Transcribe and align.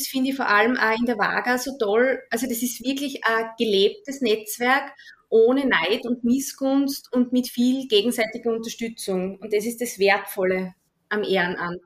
das 0.00 0.08
finde 0.08 0.30
ich 0.30 0.36
vor 0.36 0.48
allem 0.48 0.76
auch 0.76 0.98
in 0.98 1.04
der 1.04 1.18
Vaga 1.18 1.58
so 1.58 1.76
toll. 1.78 2.20
Also 2.30 2.46
das 2.46 2.62
ist 2.62 2.84
wirklich 2.84 3.20
ein 3.24 3.50
gelebtes 3.58 4.20
Netzwerk 4.20 4.92
ohne 5.28 5.66
Neid 5.66 6.06
und 6.06 6.24
Missgunst 6.24 7.12
und 7.12 7.32
mit 7.32 7.48
viel 7.48 7.86
gegenseitiger 7.86 8.50
Unterstützung. 8.50 9.38
Und 9.38 9.52
das 9.52 9.64
ist 9.64 9.80
das 9.80 9.98
Wertvolle 9.98 10.74
am 11.08 11.22
Ehrenamt. 11.22 11.82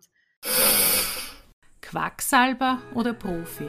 Quacksalber 1.82 2.80
oder 2.94 3.12
Profi? 3.12 3.68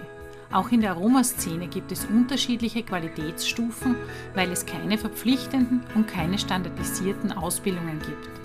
Auch 0.51 0.71
in 0.71 0.81
der 0.81 0.91
Aromaszene 0.91 1.67
gibt 1.67 1.91
es 1.91 2.05
unterschiedliche 2.05 2.83
Qualitätsstufen, 2.83 3.95
weil 4.35 4.51
es 4.51 4.65
keine 4.65 4.97
verpflichtenden 4.97 5.83
und 5.95 6.07
keine 6.07 6.37
standardisierten 6.37 7.31
Ausbildungen 7.33 7.99
gibt. 7.99 8.44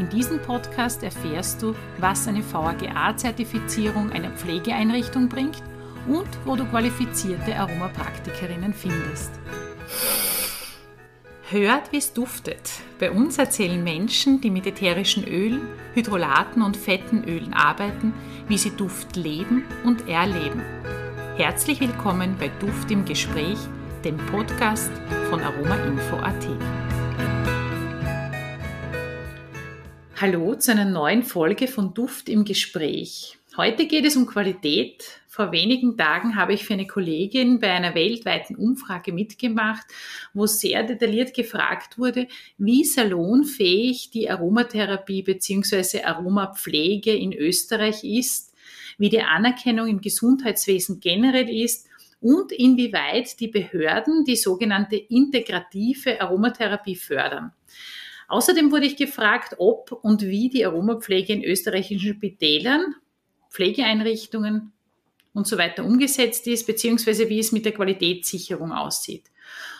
In 0.00 0.08
diesem 0.08 0.40
Podcast 0.40 1.02
erfährst 1.02 1.60
du, 1.60 1.74
was 1.98 2.26
eine 2.26 2.42
VAGA-Zertifizierung 2.42 4.10
einer 4.10 4.30
Pflegeeinrichtung 4.30 5.28
bringt 5.28 5.62
und 6.08 6.26
wo 6.46 6.56
du 6.56 6.64
qualifizierte 6.64 7.54
Aromapraktikerinnen 7.54 8.72
findest. 8.72 9.30
Hört, 11.50 11.92
wie 11.92 11.98
es 11.98 12.14
duftet. 12.14 12.80
Bei 12.98 13.10
uns 13.10 13.36
erzählen 13.36 13.84
Menschen, 13.84 14.40
die 14.40 14.50
mit 14.50 14.66
ätherischen 14.66 15.28
Ölen, 15.28 15.68
Hydrolaten 15.92 16.62
und 16.62 16.78
fetten 16.78 17.24
Ölen 17.24 17.52
arbeiten, 17.52 18.14
wie 18.48 18.56
sie 18.56 18.70
Duft 18.70 19.16
leben 19.16 19.64
und 19.84 20.08
erleben. 20.08 20.62
Herzlich 21.36 21.78
willkommen 21.78 22.36
bei 22.40 22.50
Duft 22.58 22.90
im 22.90 23.04
Gespräch, 23.04 23.58
dem 24.02 24.16
Podcast 24.16 24.92
von 25.28 25.42
aromainfo.at. 25.42 26.46
Hallo 30.20 30.54
zu 30.54 30.72
einer 30.72 30.84
neuen 30.84 31.22
Folge 31.22 31.66
von 31.66 31.94
Duft 31.94 32.28
im 32.28 32.44
Gespräch. 32.44 33.38
Heute 33.56 33.86
geht 33.86 34.04
es 34.04 34.16
um 34.16 34.26
Qualität. 34.26 35.02
Vor 35.26 35.50
wenigen 35.50 35.96
Tagen 35.96 36.36
habe 36.36 36.52
ich 36.52 36.66
für 36.66 36.74
eine 36.74 36.86
Kollegin 36.86 37.58
bei 37.58 37.70
einer 37.70 37.94
weltweiten 37.94 38.54
Umfrage 38.54 39.14
mitgemacht, 39.14 39.86
wo 40.34 40.44
sehr 40.44 40.82
detailliert 40.82 41.32
gefragt 41.32 41.96
wurde, 41.96 42.28
wie 42.58 42.84
salonfähig 42.84 44.10
die 44.10 44.28
Aromatherapie 44.28 45.22
bzw. 45.22 46.02
Aromapflege 46.02 47.14
in 47.14 47.32
Österreich 47.32 48.04
ist 48.04 48.52
wie 48.98 49.08
die 49.08 49.22
Anerkennung 49.22 49.88
im 49.88 50.02
Gesundheitswesen 50.02 51.00
generell 51.00 51.48
ist 51.48 51.86
und 52.20 52.52
inwieweit 52.52 53.40
die 53.40 53.48
Behörden 53.48 54.26
die 54.26 54.36
sogenannte 54.36 54.96
integrative 54.96 56.20
Aromatherapie 56.20 56.96
fördern. 56.96 57.52
Außerdem 58.30 58.70
wurde 58.70 58.86
ich 58.86 58.96
gefragt, 58.96 59.56
ob 59.58 59.90
und 59.90 60.22
wie 60.22 60.48
die 60.48 60.64
Aromapflege 60.64 61.32
in 61.32 61.42
österreichischen 61.42 62.14
Spitälern, 62.14 62.94
Pflegeeinrichtungen 63.50 64.72
und 65.34 65.48
so 65.48 65.58
weiter 65.58 65.84
umgesetzt 65.84 66.46
ist, 66.46 66.64
beziehungsweise 66.64 67.28
wie 67.28 67.40
es 67.40 67.50
mit 67.50 67.64
der 67.64 67.72
Qualitätssicherung 67.72 68.70
aussieht. 68.70 69.24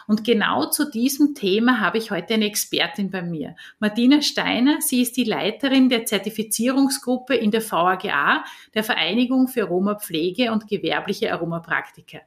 Und 0.09 0.25
genau 0.25 0.67
zu 0.67 0.91
diesem 0.91 1.37
Thema 1.37 1.79
habe 1.79 1.99
ich 1.99 2.11
heute 2.11 2.35
eine 2.35 2.47
Expertin 2.47 3.13
bei 3.13 3.23
mir. 3.23 3.55
Martina 3.79 4.21
Steiner, 4.21 4.81
sie 4.81 5.03
ist 5.03 5.17
die 5.17 5.23
Leiterin 5.23 5.89
der 5.89 6.05
Zertifizierungsgruppe 6.05 7.37
in 7.37 7.53
der 7.53 7.63
VAGA, 7.63 8.45
der 8.75 8.83
Vereinigung 8.83 9.47
für 9.47 9.63
Aromapflege 9.63 10.51
und 10.51 10.67
gewerbliche 10.67 11.33
Aromapraktiker. 11.33 12.23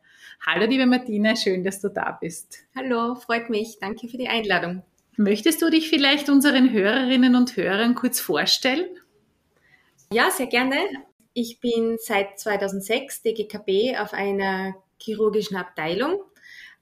Hallo 0.45 0.65
liebe 0.65 0.85
Martina, 0.85 1.35
schön, 1.35 1.65
dass 1.65 1.81
du 1.81 1.89
da 1.89 2.17
bist. 2.19 2.59
Hallo, 2.73 3.15
freut 3.15 3.49
mich. 3.49 3.77
Danke 3.81 4.07
für 4.07 4.17
die 4.17 4.29
Einladung. 4.29 4.83
Möchtest 5.15 5.61
du 5.61 5.69
dich 5.69 5.89
vielleicht 5.89 6.29
unseren 6.29 6.71
Hörerinnen 6.71 7.35
und 7.35 7.55
Hörern 7.55 7.95
kurz 7.95 8.19
vorstellen? 8.19 8.85
Ja, 10.11 10.31
sehr 10.31 10.47
gerne. 10.47 10.77
Ich 11.33 11.59
bin 11.59 11.97
seit 11.99 12.39
2006 12.39 13.21
DGKB 13.21 13.97
auf 13.99 14.13
einer 14.13 14.75
chirurgischen 14.99 15.57
Abteilung 15.57 16.21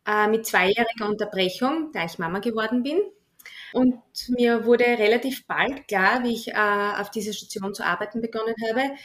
äh, 0.05 0.27
mit 0.27 0.45
zweijähriger 0.45 1.07
Unterbrechung, 1.07 1.91
da 1.93 2.05
ich 2.05 2.19
Mama 2.19 2.39
geworden 2.39 2.83
bin. 2.83 2.99
Und 3.73 4.01
mir 4.29 4.65
wurde 4.65 4.83
relativ 4.83 5.45
bald 5.47 5.87
klar, 5.87 6.23
wie 6.23 6.33
ich 6.33 6.49
äh, 6.49 6.53
auf 6.99 7.09
dieser 7.09 7.33
Station 7.33 7.73
zu 7.73 7.85
arbeiten 7.85 8.21
begonnen 8.21 8.55
habe, 8.69 8.95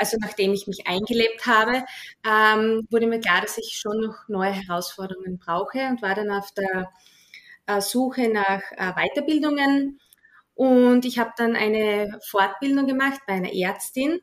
also 0.00 0.16
nachdem 0.18 0.54
ich 0.54 0.66
mich 0.66 0.86
eingelebt 0.86 1.46
habe, 1.46 1.84
ähm, 2.26 2.86
wurde 2.90 3.06
mir 3.06 3.20
klar, 3.20 3.42
dass 3.42 3.58
ich 3.58 3.78
schon 3.78 4.00
noch 4.00 4.28
neue 4.28 4.52
Herausforderungen 4.52 5.38
brauche 5.38 5.78
und 5.88 6.00
war 6.00 6.14
dann 6.14 6.30
auf 6.30 6.50
der 6.52 6.90
Suche 7.80 8.28
nach 8.28 8.62
äh, 8.72 8.92
Weiterbildungen. 8.94 10.00
Und 10.54 11.04
ich 11.04 11.18
habe 11.18 11.32
dann 11.36 11.56
eine 11.56 12.18
Fortbildung 12.28 12.86
gemacht 12.86 13.20
bei 13.26 13.34
einer 13.34 13.52
Ärztin, 13.52 14.20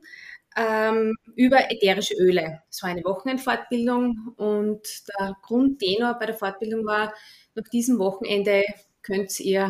ähm, 0.56 1.16
über 1.36 1.72
ätherische 1.72 2.16
Öle. 2.16 2.62
Es 2.70 2.82
war 2.84 2.90
eine 2.90 3.04
Wochenendfortbildung 3.04 4.34
und 4.38 4.82
der 5.08 5.36
Grundtenor 5.44 6.16
bei 6.20 6.26
der 6.26 6.36
Fortbildung 6.36 6.86
war, 6.86 7.14
nach 7.56 7.68
diesem 7.70 8.00
Wochenende 8.00 8.64
könnt 9.04 9.40
ihr 9.40 9.70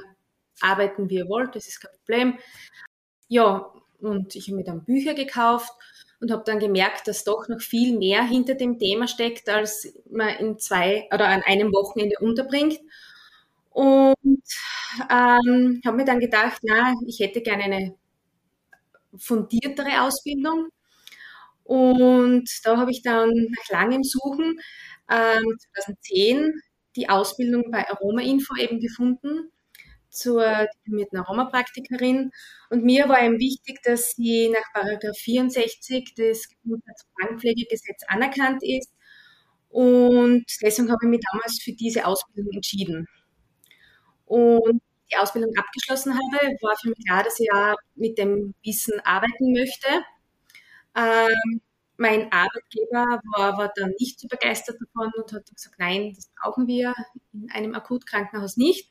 arbeiten, 0.62 1.10
wie 1.10 1.16
ihr 1.18 1.30
wollt, 1.30 1.56
das 1.56 1.68
ist 1.68 1.82
kein 1.82 1.92
Problem. 1.98 2.40
Ja, 3.28 3.74
und 4.00 4.36
ich 4.36 4.48
habe 4.48 4.58
mir 4.58 4.64
dann 4.64 4.84
Bücher 4.86 5.14
gekauft 5.14 5.72
und 6.20 6.32
habe 6.32 6.44
dann 6.46 6.60
gemerkt, 6.60 7.08
dass 7.08 7.24
doch 7.24 7.48
noch 7.48 7.62
viel 7.62 7.98
mehr 7.98 8.24
hinter 8.24 8.56
dem 8.56 8.80
Thema 8.80 9.08
steckt, 9.08 9.50
als 9.50 9.94
man 10.10 10.30
in 10.38 10.58
zwei 10.60 11.08
oder 11.14 11.28
an 11.28 11.44
einem 11.44 11.72
Wochenende 11.74 12.16
unterbringt. 12.20 12.80
Und 13.78 14.44
ähm, 15.10 15.82
habe 15.86 15.98
mir 15.98 16.06
dann 16.06 16.20
gedacht, 16.20 16.60
na, 16.64 16.96
ich 17.06 17.20
hätte 17.20 17.42
gerne 17.42 17.64
eine 17.66 17.96
fundiertere 19.18 20.02
Ausbildung 20.02 20.70
und 21.64 22.50
da 22.64 22.78
habe 22.78 22.92
ich 22.92 23.02
dann 23.04 23.30
nach 23.30 23.70
langem 23.70 24.04
Suchen 24.04 24.60
ähm, 25.12 25.58
2010 25.74 26.54
die 26.96 27.10
Ausbildung 27.10 27.72
bei 27.72 27.90
Aroma 27.90 28.22
Info 28.22 28.56
eben 28.58 28.80
gefunden 28.80 29.52
zur 30.10 30.68
diplomierten 30.78 31.20
Aromapraktikerin. 31.20 32.32
Und 32.70 32.84
mir 32.86 33.10
war 33.10 33.24
eben 33.24 33.40
wichtig, 33.40 33.82
dass 33.84 34.14
sie 34.14 34.50
nach 34.50 34.74
Paragraph 34.74 35.18
64 35.18 36.16
des 36.16 36.50
Gesundheits- 36.50 37.04
und 37.06 37.16
Krankenpflegegesetzes 37.20 38.08
anerkannt 38.10 38.64
ist. 38.64 38.92
Und 39.70 40.46
deswegen 40.64 40.90
habe 40.92 41.00
ich 41.06 41.10
mich 41.10 41.22
damals 41.34 41.62
für 41.62 41.74
diese 41.74 42.06
Ausbildung 42.08 42.54
entschieden. 42.54 43.08
Und 44.28 44.82
die 45.12 45.18
Ausbildung 45.18 45.52
abgeschlossen 45.58 46.14
habe, 46.14 46.54
war 46.62 46.76
für 46.82 46.90
mich 46.90 47.06
klar, 47.06 47.24
dass 47.24 47.40
ich 47.40 47.48
ja 47.52 47.76
mit 47.96 48.18
dem 48.18 48.54
Wissen 48.64 49.00
arbeiten 49.02 49.54
möchte. 49.54 49.88
Ähm, 50.96 51.62
mein 51.98 52.32
Arbeitgeber 52.32 53.22
war, 53.36 53.58
war 53.58 53.72
dann 53.76 53.94
nicht 54.00 54.20
so 54.20 54.28
begeistert 54.28 54.78
davon 54.80 55.12
und 55.18 55.34
hat 55.34 55.50
gesagt, 55.54 55.80
nein, 55.80 56.14
das 56.16 56.30
brauchen 56.40 56.68
wir 56.68 56.94
in 57.34 57.50
einem 57.52 57.74
Akutkrankenhaus 57.74 58.58
nicht. 58.58 58.90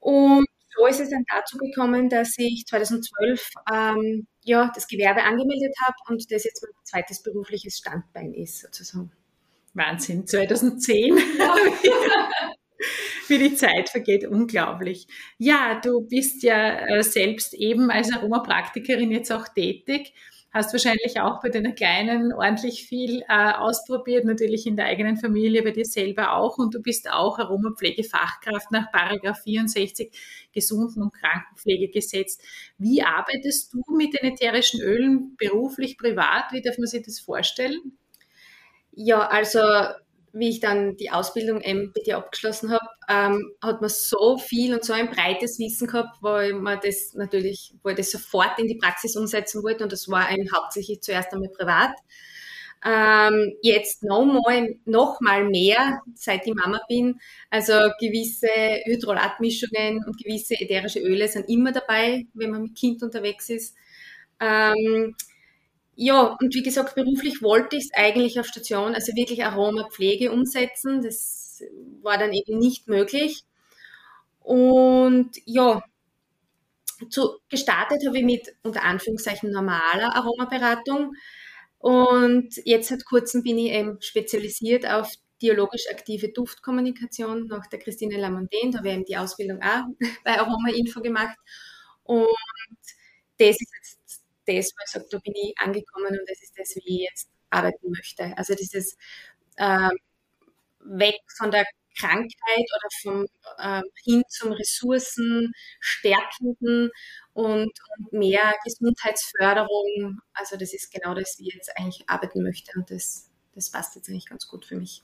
Und 0.00 0.46
so 0.76 0.86
ist 0.86 1.00
es 1.00 1.10
dann 1.10 1.24
dazu 1.28 1.58
gekommen, 1.58 2.08
dass 2.08 2.34
ich 2.38 2.64
2012 2.66 3.50
ähm, 3.72 4.26
ja, 4.42 4.70
das 4.74 4.88
Gewerbe 4.88 5.22
angemeldet 5.22 5.74
habe 5.84 5.96
und 6.08 6.30
das 6.32 6.44
jetzt 6.44 6.62
mein 6.62 6.72
zweites 6.84 7.22
berufliches 7.22 7.78
Standbein 7.78 8.32
ist, 8.32 8.60
sozusagen. 8.60 9.12
Wahnsinn, 9.74 10.26
2010. 10.26 11.18
Wie 13.28 13.38
die 13.38 13.54
Zeit 13.54 13.88
vergeht, 13.88 14.26
unglaublich. 14.26 15.06
Ja, 15.38 15.80
du 15.82 16.00
bist 16.02 16.42
ja 16.42 16.86
äh, 16.86 17.02
selbst 17.02 17.54
eben 17.54 17.90
als 17.90 18.12
Aromapraktikerin 18.12 19.10
jetzt 19.10 19.32
auch 19.32 19.48
tätig 19.48 20.14
hast 20.50 20.72
wahrscheinlich 20.72 21.20
auch 21.20 21.40
bei 21.40 21.50
deiner 21.50 21.72
Kleinen 21.72 22.32
ordentlich 22.32 22.86
viel 22.86 23.22
äh, 23.28 23.52
ausprobiert, 23.52 24.24
natürlich 24.24 24.66
in 24.66 24.76
der 24.76 24.86
eigenen 24.86 25.16
Familie, 25.16 25.62
bei 25.62 25.72
dir 25.72 25.84
selber 25.84 26.32
auch. 26.34 26.58
Und 26.58 26.74
du 26.74 26.80
bist 26.80 27.10
auch 27.10 27.38
Aromapflegefachkraft 27.38 28.70
nach 28.70 28.90
Paragraph 28.90 29.42
64 29.42 30.10
Gesunden- 30.52 31.02
und 31.02 31.12
Krankenpflegegesetz. 31.12 32.38
Wie 32.78 33.02
arbeitest 33.02 33.74
du 33.74 33.82
mit 33.94 34.14
den 34.14 34.32
ätherischen 34.32 34.80
Ölen 34.80 35.36
beruflich, 35.36 35.98
privat? 35.98 36.52
Wie 36.52 36.62
darf 36.62 36.78
man 36.78 36.86
sich 36.86 37.04
das 37.04 37.20
vorstellen? 37.20 37.98
Ja, 38.92 39.28
also 39.28 39.60
wie 40.32 40.50
ich 40.50 40.60
dann 40.60 40.96
die 40.96 41.10
Ausbildung 41.10 41.58
MBT 41.60 42.12
abgeschlossen 42.12 42.70
habe, 42.70 42.86
ähm, 43.08 43.52
hat 43.62 43.80
man 43.80 43.90
so 43.90 44.38
viel 44.38 44.74
und 44.74 44.84
so 44.84 44.92
ein 44.92 45.10
breites 45.10 45.58
Wissen 45.58 45.86
gehabt, 45.86 46.18
weil 46.22 46.52
man 46.54 46.78
das 46.82 47.14
natürlich, 47.14 47.74
ich 47.84 47.94
das 47.96 48.10
sofort 48.10 48.58
in 48.58 48.68
die 48.68 48.76
Praxis 48.76 49.16
umsetzen 49.16 49.62
wollte 49.62 49.84
und 49.84 49.92
das 49.92 50.08
war 50.08 50.26
ein 50.26 50.48
hauptsächlich 50.54 51.00
zuerst 51.00 51.32
einmal 51.32 51.50
privat. 51.50 51.90
Ähm, 52.84 53.54
jetzt 53.60 54.04
noch 54.04 54.24
mal, 54.24 54.76
noch 54.84 55.20
mal 55.20 55.44
mehr, 55.44 56.00
seit 56.14 56.46
ich 56.46 56.54
Mama 56.54 56.80
bin. 56.88 57.20
Also 57.50 57.72
gewisse 58.00 58.48
Hydrolatmischungen 58.84 60.04
und 60.04 60.16
gewisse 60.22 60.54
ätherische 60.54 61.00
Öle 61.00 61.26
sind 61.28 61.48
immer 61.48 61.72
dabei, 61.72 62.26
wenn 62.34 62.50
man 62.50 62.62
mit 62.62 62.76
Kind 62.76 63.02
unterwegs 63.02 63.50
ist. 63.50 63.74
Ähm, 64.40 65.16
ja, 66.00 66.36
und 66.40 66.54
wie 66.54 66.62
gesagt, 66.62 66.94
beruflich 66.94 67.42
wollte 67.42 67.76
ich 67.76 67.86
es 67.86 67.90
eigentlich 67.92 68.38
auf 68.38 68.46
Station, 68.46 68.94
also 68.94 69.16
wirklich 69.16 69.44
Aromapflege 69.44 70.30
umsetzen. 70.30 71.02
Das 71.02 71.60
war 72.02 72.16
dann 72.18 72.32
eben 72.32 72.56
nicht 72.56 72.86
möglich. 72.86 73.42
Und 74.38 75.30
ja, 75.44 75.82
zu, 77.10 77.40
gestartet 77.48 78.06
habe 78.06 78.18
ich 78.18 78.24
mit 78.24 78.54
unter 78.62 78.84
Anführungszeichen 78.84 79.50
normaler 79.50 80.14
Aromaberatung. 80.14 81.14
Und 81.78 82.50
jetzt 82.64 82.90
seit 82.90 83.04
kurzem 83.04 83.42
bin 83.42 83.58
ich 83.58 83.72
eben 83.72 84.00
spezialisiert 84.00 84.88
auf 84.88 85.12
dialogisch 85.42 85.90
aktive 85.90 86.28
Duftkommunikation 86.28 87.48
nach 87.48 87.66
der 87.66 87.80
Christine 87.80 88.18
Lamontaine. 88.18 88.70
Da 88.70 88.78
habe 88.78 88.88
ich 88.90 88.94
eben 88.94 89.04
die 89.04 89.16
Ausbildung 89.16 89.60
auch 89.62 89.82
bei 90.24 90.38
Aroma 90.38 90.70
Info 90.70 91.00
gemacht. 91.00 91.36
Und 92.04 92.28
das 93.38 93.56
ist 93.60 93.72
jetzt 93.76 93.98
das, 94.48 94.72
wo 94.72 94.82
ich 94.84 94.90
sage, 94.90 95.06
da 95.10 95.18
bin 95.18 95.34
ich 95.34 95.54
angekommen 95.58 96.18
und 96.18 96.28
das 96.28 96.42
ist 96.42 96.54
das, 96.56 96.74
wie 96.76 97.02
ich 97.02 97.08
jetzt 97.10 97.28
arbeiten 97.50 97.90
möchte. 97.90 98.32
Also 98.36 98.54
dieses 98.54 98.96
äh, 99.56 99.90
weg 100.80 101.20
von 101.36 101.50
der 101.50 101.66
Krankheit 101.98 102.66
oder 102.76 102.88
vom 103.02 103.26
äh, 103.58 103.82
hin 104.04 104.22
zum 104.28 104.52
ressourcenstärkenden 104.52 106.90
und, 107.32 107.72
und, 107.96 108.12
mehr 108.12 108.54
Gesundheitsförderung. 108.64 110.20
Also 110.32 110.56
das 110.56 110.72
ist 110.72 110.92
genau 110.92 111.14
das, 111.14 111.36
wie 111.38 111.48
ich 111.48 111.54
jetzt 111.54 111.76
eigentlich 111.76 112.08
arbeiten 112.08 112.42
möchte 112.42 112.72
und 112.76 112.90
das, 112.90 113.30
das 113.54 113.70
passt 113.70 113.96
jetzt 113.96 114.08
eigentlich 114.08 114.26
ganz 114.26 114.46
gut 114.48 114.64
für 114.64 114.76
mich. 114.76 115.02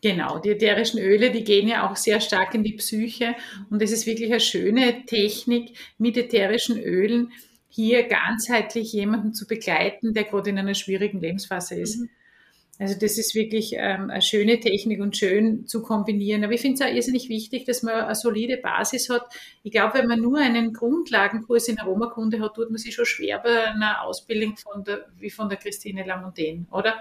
Genau, 0.00 0.38
die 0.38 0.50
ätherischen 0.50 1.00
Öle, 1.00 1.32
die 1.32 1.42
gehen 1.42 1.66
ja 1.66 1.90
auch 1.90 1.96
sehr 1.96 2.20
stark 2.20 2.54
in 2.54 2.62
die 2.62 2.74
Psyche 2.74 3.34
und 3.68 3.82
es 3.82 3.90
ist 3.90 4.06
wirklich 4.06 4.30
eine 4.30 4.38
schöne 4.38 5.04
Technik 5.06 5.76
mit 5.98 6.16
ätherischen 6.16 6.80
Ölen 6.80 7.32
hier 7.68 8.04
ganzheitlich 8.08 8.92
jemanden 8.92 9.34
zu 9.34 9.46
begleiten, 9.46 10.14
der 10.14 10.24
gerade 10.24 10.50
in 10.50 10.58
einer 10.58 10.74
schwierigen 10.74 11.20
Lebensphase 11.20 11.78
ist. 11.80 11.98
Mhm. 11.98 12.10
Also 12.80 12.94
das 12.94 13.18
ist 13.18 13.34
wirklich 13.34 13.72
ähm, 13.74 14.08
eine 14.08 14.22
schöne 14.22 14.60
Technik 14.60 15.00
und 15.00 15.16
schön 15.16 15.66
zu 15.66 15.82
kombinieren. 15.82 16.44
Aber 16.44 16.52
ich 16.52 16.60
finde 16.60 16.74
es 16.80 16.88
auch 16.88 16.94
irrsinnig 16.94 17.28
wichtig, 17.28 17.64
dass 17.64 17.82
man 17.82 17.94
eine 17.94 18.14
solide 18.14 18.56
Basis 18.56 19.10
hat. 19.10 19.26
Ich 19.64 19.72
glaube, 19.72 19.98
wenn 19.98 20.06
man 20.06 20.20
nur 20.20 20.38
einen 20.38 20.72
Grundlagenkurs 20.72 21.66
in 21.68 21.80
Aromakunde 21.80 22.40
hat, 22.40 22.54
tut 22.54 22.70
man 22.70 22.78
sich 22.78 22.94
schon 22.94 23.04
schwer 23.04 23.40
bei 23.40 23.64
einer 23.64 24.02
Ausbildung 24.02 24.56
von 24.56 24.84
der, 24.84 25.06
wie 25.16 25.30
von 25.30 25.48
der 25.48 25.58
Christine 25.58 26.06
Lamontaine, 26.06 26.66
oder? 26.70 26.94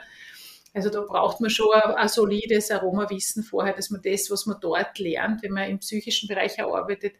Also 0.73 0.89
da 0.89 1.01
braucht 1.01 1.41
man 1.41 1.51
schon 1.51 1.71
ein, 1.73 1.91
ein 1.91 2.09
solides 2.09 2.71
Aromawissen 2.71 3.43
vorher, 3.43 3.73
dass 3.73 3.91
man 3.91 4.01
das, 4.03 4.31
was 4.31 4.47
man 4.47 4.57
dort 4.59 4.97
lernt, 4.97 5.43
wenn 5.43 5.51
man 5.51 5.69
im 5.69 5.79
psychischen 5.79 6.27
Bereich 6.27 6.59
arbeitet, 6.59 7.13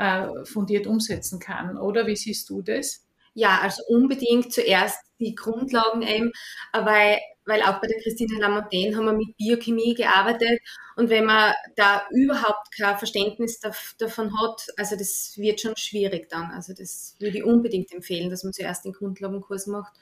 äh, 0.00 0.44
fundiert 0.46 0.86
umsetzen 0.86 1.38
kann. 1.38 1.76
Oder 1.78 2.06
wie 2.06 2.16
siehst 2.16 2.48
du 2.50 2.62
das? 2.62 3.04
Ja, 3.34 3.60
also 3.62 3.82
unbedingt 3.88 4.52
zuerst 4.52 4.98
die 5.20 5.34
Grundlagen 5.34 6.02
eben, 6.02 6.32
weil 6.72 7.18
weil 7.46 7.62
auch 7.62 7.80
bei 7.80 7.88
der 7.88 8.00
Christine 8.00 8.38
Lamontaine 8.38 8.96
haben 8.96 9.06
wir 9.06 9.12
mit 9.12 9.36
Biochemie 9.36 9.94
gearbeitet 9.94 10.60
und 10.96 11.10
wenn 11.10 11.24
man 11.24 11.52
da 11.74 12.06
überhaupt 12.12 12.68
kein 12.76 12.96
Verständnis 12.96 13.58
davon 13.98 14.30
hat, 14.40 14.68
also 14.76 14.94
das 14.96 15.34
wird 15.36 15.60
schon 15.60 15.76
schwierig 15.76 16.28
dann. 16.28 16.52
Also 16.52 16.74
das 16.74 17.16
würde 17.18 17.38
ich 17.38 17.44
unbedingt 17.44 17.92
empfehlen, 17.92 18.30
dass 18.30 18.44
man 18.44 18.52
zuerst 18.52 18.84
den 18.84 18.92
Grundlagenkurs 18.92 19.66
macht 19.66 19.92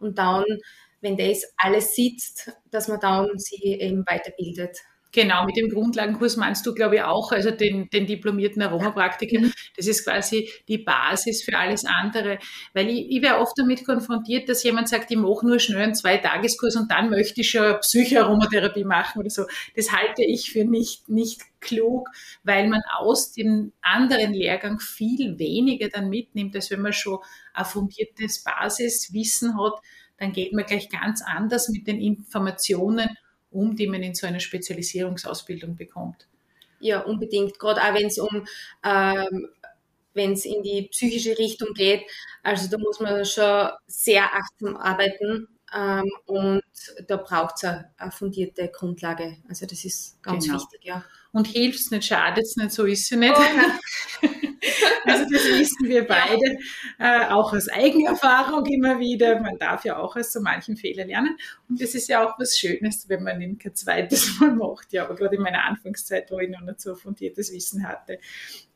und 0.00 0.18
dann, 0.18 0.44
wenn 1.00 1.16
das 1.16 1.44
alles 1.56 1.94
sitzt, 1.94 2.50
dass 2.70 2.88
man 2.88 2.98
dann 2.98 3.38
sich 3.38 3.62
eben 3.62 4.04
weiterbildet. 4.06 4.78
Genau, 5.12 5.46
mit 5.46 5.56
dem 5.56 5.70
Grundlagenkurs 5.70 6.36
meinst 6.36 6.66
du, 6.66 6.74
glaube 6.74 6.96
ich, 6.96 7.02
auch, 7.02 7.32
also 7.32 7.50
den, 7.50 7.88
den 7.88 8.06
diplomierten 8.06 8.60
Aromapraktiker. 8.60 9.40
Mhm. 9.40 9.52
Das 9.76 9.86
ist 9.86 10.04
quasi 10.04 10.50
die 10.68 10.78
Basis 10.78 11.42
für 11.42 11.56
alles 11.56 11.84
andere. 11.84 12.38
Weil 12.74 12.90
ich, 12.90 13.10
ich 13.10 13.22
wäre 13.22 13.38
oft 13.38 13.54
damit 13.56 13.86
konfrontiert, 13.86 14.48
dass 14.48 14.62
jemand 14.62 14.88
sagt, 14.88 15.10
ich 15.10 15.16
mache 15.16 15.46
nur 15.46 15.58
schnell 15.58 15.82
einen 15.82 15.94
Zwei-Tageskurs 15.94 16.76
und 16.76 16.90
dann 16.90 17.08
möchte 17.08 17.40
ich 17.40 17.50
schon 17.50 17.78
Psychoaromatherapie 17.80 18.84
machen 18.84 19.20
oder 19.20 19.30
so. 19.30 19.44
Das 19.74 19.92
halte 19.92 20.22
ich 20.22 20.50
für 20.50 20.64
nicht, 20.64 21.08
nicht 21.08 21.40
klug, 21.60 22.08
weil 22.42 22.68
man 22.68 22.82
aus 22.98 23.32
dem 23.32 23.72
anderen 23.80 24.34
Lehrgang 24.34 24.80
viel 24.80 25.38
weniger 25.38 25.88
dann 25.88 26.10
mitnimmt, 26.10 26.54
als 26.54 26.70
wenn 26.70 26.82
man 26.82 26.92
schon 26.92 27.18
ein 27.54 27.64
fundiertes 27.64 28.44
Basiswissen 28.44 29.58
hat. 29.58 29.80
Dann 30.18 30.32
geht 30.32 30.52
man 30.52 30.66
gleich 30.66 30.88
ganz 30.88 31.22
anders 31.22 31.68
mit 31.68 31.86
den 31.86 32.00
Informationen 32.00 33.08
um, 33.56 33.76
die 33.76 33.86
man 33.86 34.02
in 34.02 34.14
so 34.14 34.26
einer 34.26 34.40
Spezialisierungsausbildung 34.40 35.76
bekommt. 35.76 36.28
Ja, 36.78 37.00
unbedingt. 37.00 37.58
Gerade 37.58 37.82
auch 37.82 37.94
wenn 37.94 38.06
es 38.06 38.18
um 38.18 38.46
ähm, 38.84 39.48
wenn 40.16 40.32
es 40.32 40.44
in 40.44 40.62
die 40.62 40.88
psychische 40.90 41.38
Richtung 41.38 41.74
geht. 41.74 42.02
Also 42.42 42.68
da 42.68 42.78
muss 42.78 42.98
man 42.98 43.24
schon 43.24 43.70
sehr 43.86 44.24
achtsam 44.34 44.76
arbeiten 44.76 45.46
ähm, 45.74 46.10
und 46.24 46.62
da 47.06 47.16
braucht 47.16 47.56
es 47.56 47.64
eine, 47.64 47.90
eine, 47.98 48.10
fundierte 48.10 48.68
Grundlage. 48.68 49.36
Also 49.48 49.66
das 49.66 49.84
ist 49.84 50.20
ganz 50.22 50.46
genau. 50.46 50.58
wichtig, 50.58 50.80
ja. 50.84 51.04
Und 51.32 51.46
hilft 51.48 51.78
es 51.80 51.90
nicht, 51.90 52.06
schadet 52.06 52.44
es 52.44 52.56
nicht, 52.56 52.72
so 52.72 52.84
ist 52.84 53.12
es 53.12 53.18
nicht. 53.18 53.34
Oh, 53.36 54.26
Also 55.04 55.24
das 55.32 55.44
wissen 55.44 55.88
wir 55.88 56.06
beide, 56.06 56.58
äh, 56.98 57.26
auch 57.26 57.52
aus 57.52 57.68
Eigenerfahrung 57.68 58.66
immer 58.66 58.98
wieder. 58.98 59.40
Man 59.40 59.56
darf 59.58 59.84
ja 59.84 59.98
auch 59.98 60.16
aus 60.16 60.32
so 60.32 60.40
manchen 60.40 60.76
Fehlern 60.76 61.08
lernen. 61.08 61.36
Und 61.68 61.80
das 61.80 61.94
ist 61.94 62.08
ja 62.08 62.26
auch 62.26 62.38
was 62.38 62.58
Schönes, 62.58 63.08
wenn 63.08 63.22
man 63.22 63.40
ihn 63.40 63.56
kein 63.58 63.74
zweites 63.74 64.36
Mal 64.40 64.52
macht. 64.52 64.92
Ja, 64.92 65.04
aber 65.04 65.14
gerade 65.14 65.36
in 65.36 65.42
meiner 65.42 65.64
Anfangszeit, 65.64 66.30
wo 66.30 66.38
ich 66.40 66.50
noch 66.50 66.60
nicht 66.62 66.80
so 66.80 66.94
fundiertes 66.96 67.52
Wissen 67.52 67.86
hatte, 67.86 68.18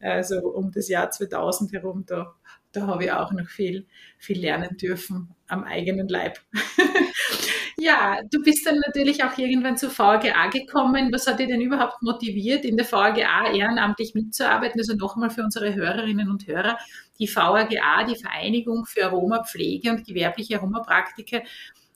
also 0.01 0.39
um 0.39 0.71
das 0.71 0.89
Jahr 0.89 1.11
2000 1.11 1.73
herum, 1.73 2.05
da, 2.07 2.35
da 2.73 2.87
habe 2.87 3.05
ich 3.05 3.13
auch 3.13 3.33
noch 3.33 3.49
viel, 3.49 3.87
viel 4.19 4.41
lernen 4.41 4.77
dürfen 4.77 5.35
am 5.49 5.65
eigenen 5.65 6.09
Leib. 6.09 6.41
Ja, 7.83 8.21
du 8.31 8.43
bist 8.43 8.67
dann 8.67 8.79
natürlich 8.87 9.25
auch 9.25 9.39
irgendwann 9.39 9.79
zur 9.79 9.89
VGA 9.89 10.49
gekommen. 10.49 11.11
Was 11.13 11.27
hat 11.27 11.39
dich 11.39 11.49
denn 11.49 11.63
überhaupt 11.63 12.03
motiviert, 12.03 12.67
in 12.67 12.77
der 12.77 12.85
VGA 12.85 13.53
ehrenamtlich 13.55 14.13
mitzuarbeiten? 14.15 14.79
Also 14.79 14.95
nochmal 14.97 15.31
für 15.31 15.43
unsere 15.43 15.75
Hörerinnen 15.75 16.29
und 16.29 16.47
Hörer. 16.47 16.77
Die 17.19 17.27
VGA, 17.27 18.05
die 18.05 18.17
Vereinigung 18.21 18.85
für 18.85 19.07
Aromapflege 19.07 19.91
und 19.93 20.07
gewerbliche 20.07 20.59
Aromapraktiker, 20.59 21.41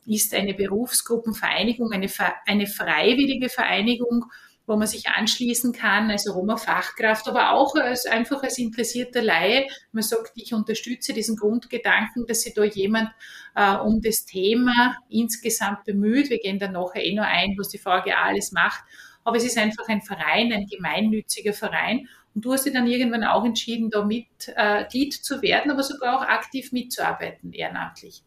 ist 0.07 0.33
eine 0.33 0.55
Berufsgruppenvereinigung, 0.55 1.93
eine, 1.93 2.09
eine 2.47 2.67
freiwillige 2.67 3.51
Vereinigung 3.51 4.25
wo 4.67 4.77
man 4.77 4.87
sich 4.87 5.09
anschließen 5.09 5.73
kann 5.73 6.11
als 6.11 6.33
Roma-Fachkraft, 6.33 7.29
aber 7.29 7.53
auch 7.53 7.75
als 7.75 8.07
einfach 8.07 8.43
als 8.43 8.59
interessierter 8.59 9.23
Laie. 9.23 9.67
Man 9.93 10.03
sagt, 10.03 10.33
ich 10.37 10.55
unterstütze 10.55 11.13
diesen 11.13 11.37
Grundgedanken, 11.37 12.27
dass 12.27 12.43
sich 12.43 12.55
da 12.55 12.65
jemand 12.65 13.11
äh, 13.55 13.77
um 13.77 14.01
das 14.01 14.25
Thema 14.25 14.97
insgesamt 15.11 15.85
bemüht. 15.85 16.31
Wir 16.31 16.39
gehen 16.39 16.59
dann 16.59 16.73
nachher 16.73 17.05
eh 17.05 17.15
nur 17.15 17.27
ein, 17.27 17.55
was 17.59 17.69
die 17.69 17.79
VGA 17.79 18.23
alles 18.25 18.53
macht. 18.53 18.85
Aber 19.23 19.37
es 19.37 19.45
ist 19.45 19.59
einfach 19.59 19.89
ein 19.89 20.03
Verein, 20.03 20.53
ein 20.53 20.67
gemeinnütziger 20.67 21.53
Verein. 21.53 22.09
Und 22.35 22.45
du 22.45 22.53
hast 22.53 22.65
dich 22.65 22.73
dann 22.73 22.87
irgendwann 22.87 23.25
auch 23.25 23.45
entschieden, 23.45 23.91
da 23.91 24.05
Mitglied 24.05 25.15
äh, 25.15 25.23
zu 25.23 25.41
werden, 25.41 25.71
aber 25.71 25.83
sogar 25.83 26.19
auch 26.19 26.23
aktiv 26.23 26.73
mitzuarbeiten, 26.73 27.53
ehrenamtlich. 27.53 28.23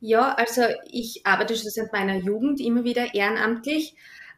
Ja, 0.00 0.34
also 0.34 0.62
ich 0.90 1.22
arbeite 1.24 1.56
schon 1.56 1.70
seit 1.70 1.92
meiner 1.92 2.16
Jugend 2.16 2.60
immer 2.60 2.84
wieder 2.84 3.14
ehrenamtlich. 3.14 3.94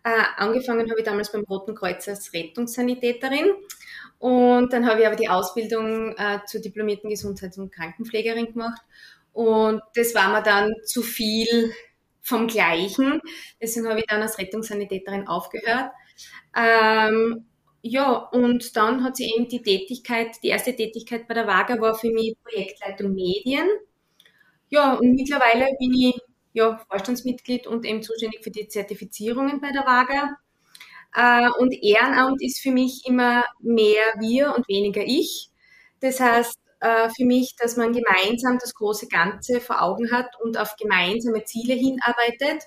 Äh, 0.07 0.23
angefangen 0.37 0.89
habe 0.89 1.01
ich 1.01 1.05
damals 1.05 1.33
beim 1.33 1.43
Roten 1.43 1.75
Kreuz 1.75 2.07
als 2.07 2.33
Rettungssanitäterin. 2.33 3.47
Und 4.21 4.73
dann 4.73 4.87
habe 4.87 5.01
ich 5.01 5.07
aber 5.09 5.17
die 5.17 5.29
Ausbildung 5.29 6.15
äh, 6.17 6.39
zur 6.47 6.61
diplomierten 6.61 7.11
Gesundheits- 7.11 7.59
und 7.59 7.73
Krankenpflegerin 7.73 8.53
gemacht. 8.53 8.81
Und 9.33 9.83
das 9.97 10.15
war 10.15 10.29
mir 10.31 10.43
dann 10.43 10.73
zu 10.85 11.03
viel 11.03 11.73
vom 12.23 12.47
Gleichen. 12.47 13.21
Deswegen 13.61 13.89
habe 13.89 13.99
ich 13.99 14.07
dann 14.07 14.23
als 14.23 14.39
Rettungssanitäterin 14.39 15.27
aufgehört. 15.27 15.91
Ähm, 16.57 17.47
ja, 17.83 18.13
und 18.13 18.77
dann 18.77 19.03
hat 19.03 19.17
sie 19.17 19.33
eben 19.35 19.49
die 19.49 19.63
Tätigkeit, 19.63 20.37
die 20.45 20.49
erste 20.49 20.77
Tätigkeit 20.77 21.27
bei 21.27 21.35
der 21.35 21.49
WAGA 21.49 21.81
war 21.81 21.97
für 21.97 22.11
mich 22.13 22.37
Projektleitung 22.45 23.13
Medien. 23.13 23.67
Ja, 24.69 24.95
und 24.95 25.15
mittlerweile 25.17 25.67
bin 25.81 25.93
ich 25.95 26.15
ja, 26.57 26.79
Vorstandsmitglied 26.89 27.67
und 27.67 27.85
eben 27.85 28.03
zuständig 28.03 28.43
für 28.43 28.51
die 28.51 28.67
Zertifizierungen 28.67 29.61
bei 29.61 29.73
der 29.73 29.83
WAGA. 29.83 30.39
Äh, 31.15 31.51
und 31.61 31.73
Ehrenamt 31.83 32.43
ist 32.43 32.61
für 32.61 32.71
mich 32.71 33.03
immer 33.07 33.45
mehr 33.61 34.15
wir 34.19 34.55
und 34.57 34.67
weniger 34.67 35.03
ich. 35.05 35.51
Das 36.01 36.19
heißt, 36.19 36.59
äh, 36.81 37.11
für 37.11 37.27
mich, 37.27 37.57
dass 37.59 37.77
man 37.77 37.93
gemeinsam 37.93 38.59
das 38.59 38.73
große 38.75 39.07
Ganze 39.09 39.61
vor 39.61 39.83
Augen 39.83 40.11
hat 40.11 40.29
und 40.43 40.57
auf 40.57 40.77
gemeinsame 40.77 41.45
Ziele 41.45 41.75
hinarbeitet. 41.75 42.65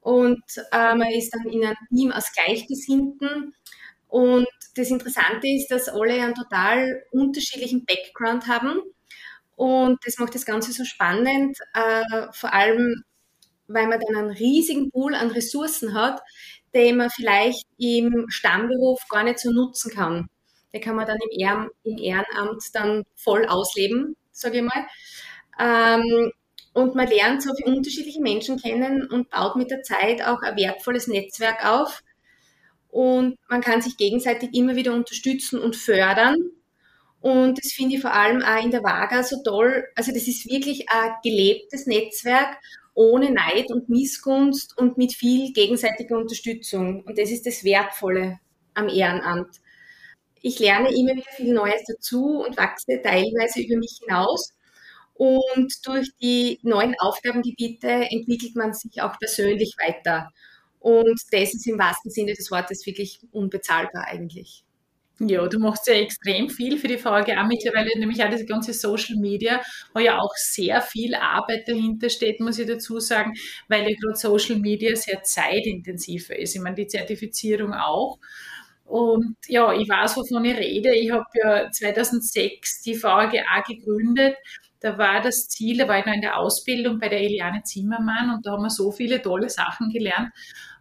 Und 0.00 0.42
äh, 0.72 0.94
man 0.94 1.10
ist 1.10 1.34
dann 1.34 1.46
in 1.52 1.62
einem 1.62 1.76
Team 1.94 2.10
aus 2.10 2.32
Gleichgesinnten. 2.32 3.54
Und 4.08 4.48
das 4.76 4.88
Interessante 4.88 5.46
ist, 5.46 5.70
dass 5.70 5.90
alle 5.90 6.22
einen 6.22 6.34
total 6.34 7.04
unterschiedlichen 7.10 7.84
Background 7.84 8.46
haben. 8.46 8.80
Und 9.56 9.98
das 10.04 10.18
macht 10.18 10.34
das 10.34 10.46
Ganze 10.46 10.72
so 10.72 10.84
spannend, 10.84 11.58
äh, 11.74 12.26
vor 12.32 12.52
allem, 12.52 13.04
weil 13.68 13.86
man 13.86 14.00
dann 14.00 14.16
einen 14.16 14.30
riesigen 14.30 14.90
Pool 14.90 15.14
an 15.14 15.30
Ressourcen 15.30 15.94
hat, 15.94 16.20
den 16.74 16.96
man 16.96 17.10
vielleicht 17.10 17.64
im 17.78 18.26
Stammberuf 18.28 19.00
gar 19.08 19.22
nicht 19.22 19.38
so 19.38 19.50
nutzen 19.50 19.92
kann. 19.92 20.28
Den 20.72 20.80
kann 20.80 20.96
man 20.96 21.06
dann 21.06 21.18
im, 21.18 21.40
Ehren, 21.40 21.68
im 21.84 21.98
Ehrenamt 21.98 22.64
dann 22.72 23.04
voll 23.14 23.46
ausleben, 23.46 24.16
sage 24.32 24.58
ich 24.58 24.62
mal. 24.64 24.86
Ähm, 25.60 26.32
und 26.72 26.96
man 26.96 27.06
lernt 27.06 27.42
so 27.42 27.54
viele 27.54 27.76
unterschiedliche 27.76 28.20
Menschen 28.20 28.60
kennen 28.60 29.06
und 29.06 29.30
baut 29.30 29.54
mit 29.54 29.70
der 29.70 29.82
Zeit 29.82 30.22
auch 30.22 30.42
ein 30.42 30.56
wertvolles 30.56 31.06
Netzwerk 31.06 31.64
auf. 31.64 32.02
Und 32.88 33.38
man 33.48 33.60
kann 33.60 33.80
sich 33.80 33.96
gegenseitig 33.96 34.52
immer 34.52 34.74
wieder 34.74 34.92
unterstützen 34.92 35.60
und 35.60 35.76
fördern 35.76 36.36
Und 37.24 37.56
das 37.56 37.72
finde 37.72 37.96
ich 37.96 38.02
vor 38.02 38.12
allem 38.12 38.42
auch 38.42 38.62
in 38.62 38.70
der 38.70 38.82
Vaga 38.82 39.22
so 39.22 39.42
toll. 39.42 39.88
Also 39.94 40.12
das 40.12 40.28
ist 40.28 40.44
wirklich 40.46 40.90
ein 40.90 41.10
gelebtes 41.22 41.86
Netzwerk 41.86 42.58
ohne 42.92 43.30
Neid 43.30 43.70
und 43.70 43.88
Missgunst 43.88 44.76
und 44.76 44.98
mit 44.98 45.14
viel 45.14 45.54
gegenseitiger 45.54 46.18
Unterstützung. 46.18 47.02
Und 47.02 47.16
das 47.18 47.30
ist 47.30 47.46
das 47.46 47.64
Wertvolle 47.64 48.40
am 48.74 48.90
Ehrenamt. 48.90 49.56
Ich 50.42 50.58
lerne 50.58 50.90
immer 50.90 51.14
wieder 51.14 51.30
viel 51.34 51.54
Neues 51.54 51.82
dazu 51.88 52.44
und 52.44 52.58
wachse 52.58 53.00
teilweise 53.02 53.62
über 53.62 53.78
mich 53.78 54.00
hinaus. 54.04 54.52
Und 55.14 55.72
durch 55.86 56.10
die 56.20 56.60
neuen 56.62 56.94
Aufgabengebiete 56.98 57.88
entwickelt 57.88 58.54
man 58.54 58.74
sich 58.74 59.00
auch 59.00 59.18
persönlich 59.18 59.74
weiter. 59.82 60.28
Und 60.78 61.18
das 61.30 61.54
ist 61.54 61.66
im 61.66 61.78
wahrsten 61.78 62.10
Sinne 62.10 62.34
des 62.34 62.50
Wortes 62.50 62.84
wirklich 62.84 63.20
unbezahlbar 63.32 64.04
eigentlich. 64.08 64.62
Ja, 65.20 65.46
du 65.46 65.60
machst 65.60 65.86
ja 65.86 65.94
extrem 65.94 66.50
viel 66.50 66.76
für 66.76 66.88
die 66.88 66.98
VGA 66.98 67.44
mittlerweile, 67.44 67.96
nämlich 67.98 68.22
auch 68.24 68.30
diese 68.30 68.46
ganze 68.46 68.72
Social 68.72 69.16
Media, 69.16 69.60
wo 69.94 70.00
ja 70.00 70.18
auch 70.18 70.32
sehr 70.34 70.82
viel 70.82 71.14
Arbeit 71.14 71.68
dahinter 71.68 72.10
steht, 72.10 72.40
muss 72.40 72.58
ich 72.58 72.66
dazu 72.66 72.98
sagen, 72.98 73.32
weil 73.68 73.88
ja 73.88 73.94
gerade 73.96 74.16
Social 74.16 74.56
Media 74.58 74.96
sehr 74.96 75.22
zeitintensiver 75.22 76.36
ist. 76.36 76.56
Ich 76.56 76.60
meine, 76.60 76.74
die 76.74 76.88
Zertifizierung 76.88 77.72
auch. 77.74 78.18
Und 78.84 79.36
ja, 79.46 79.72
ich 79.72 79.88
weiß, 79.88 80.16
wovon 80.16 80.44
ich 80.46 80.56
rede. 80.58 80.94
Ich 80.96 81.10
habe 81.12 81.24
ja 81.42 81.70
2006 81.70 82.82
die 82.82 82.94
VGA 82.96 83.62
gegründet. 83.66 84.36
Da 84.84 84.98
war 84.98 85.22
das 85.22 85.48
Ziel, 85.48 85.78
da 85.78 85.88
war 85.88 85.98
ich 85.98 86.04
noch 86.04 86.12
in 86.12 86.20
der 86.20 86.38
Ausbildung 86.38 86.98
bei 86.98 87.08
der 87.08 87.20
Eliane 87.20 87.62
Zimmermann 87.62 88.34
und 88.34 88.44
da 88.44 88.52
haben 88.52 88.62
wir 88.62 88.70
so 88.70 88.92
viele 88.92 89.22
tolle 89.22 89.48
Sachen 89.48 89.88
gelernt 89.88 90.30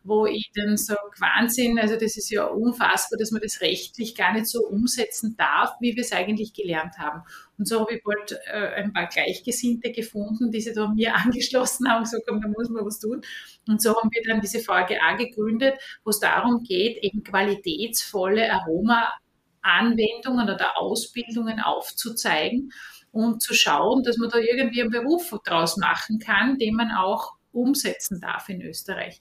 wo 0.04 0.26
ich 0.26 0.52
dann 0.54 0.76
sage, 0.76 1.00
Wahnsinn, 1.20 1.80
also 1.80 1.94
das 1.96 2.18
ist 2.18 2.30
ja 2.30 2.44
unfassbar, 2.46 3.18
dass 3.18 3.32
man 3.32 3.42
das 3.42 3.62
rechtlich 3.62 4.16
gar 4.16 4.34
nicht 4.34 4.48
so 4.48 4.60
umsetzen 4.60 5.36
darf, 5.38 5.72
wie 5.80 5.96
wir 5.96 6.04
es 6.04 6.12
eigentlich 6.12 6.54
gelernt 6.54 6.98
haben. 6.98 7.22
Und 7.58 7.68
so 7.68 7.80
habe 7.80 7.96
ich 7.96 8.04
bald 8.04 8.38
äh, 8.52 8.82
ein 8.82 8.92
paar 8.92 9.08
Gleichgesinnte 9.08 9.92
gefunden, 9.92 10.52
die 10.52 10.60
sich 10.60 10.76
da 10.76 10.90
mir 10.90 11.16
angeschlossen 11.24 11.90
haben 11.90 12.00
und 12.00 12.04
gesagt 12.04 12.28
haben, 12.30 12.42
da 12.42 12.50
muss 12.50 12.70
man 12.70 12.86
was 12.86 13.00
tun. 13.00 13.22
Und 13.68 13.82
so 13.82 13.96
haben 13.96 14.10
wir 14.12 14.22
dann 14.28 14.42
diese 14.42 14.60
VGA 14.60 15.16
gegründet, 15.18 15.76
wo 16.04 16.10
es 16.10 16.20
darum 16.20 16.64
geht, 16.64 17.02
eben 17.02 17.24
qualitätsvolle 17.24 18.52
Aroma-Anwendungen 18.52 20.50
oder 20.50 20.78
Ausbildungen 20.78 21.62
aufzuzeigen 21.62 22.74
und 23.14 23.42
zu 23.42 23.54
schauen, 23.54 24.04
dass 24.04 24.18
man 24.18 24.30
da 24.30 24.40
irgendwie 24.40 24.82
einen 24.82 24.92
Beruf 24.92 25.34
draus 25.46 25.78
machen 25.78 26.20
kann, 26.20 26.58
den 26.58 26.76
man 26.76 26.92
auch 26.92 27.34
umsetzen 27.52 28.20
darf 28.20 28.50
in 28.50 28.62
Österreich. 28.62 29.20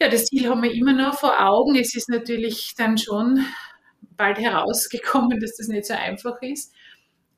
Ja, 0.00 0.08
das 0.08 0.24
Ziel 0.24 0.48
haben 0.48 0.62
wir 0.62 0.72
immer 0.72 0.94
noch 0.94 1.18
vor 1.18 1.38
Augen. 1.38 1.76
Es 1.76 1.94
ist 1.94 2.08
natürlich 2.08 2.74
dann 2.76 2.96
schon 2.96 3.44
bald 4.16 4.38
herausgekommen, 4.38 5.38
dass 5.40 5.56
das 5.56 5.68
nicht 5.68 5.86
so 5.86 5.94
einfach 5.94 6.40
ist. 6.40 6.72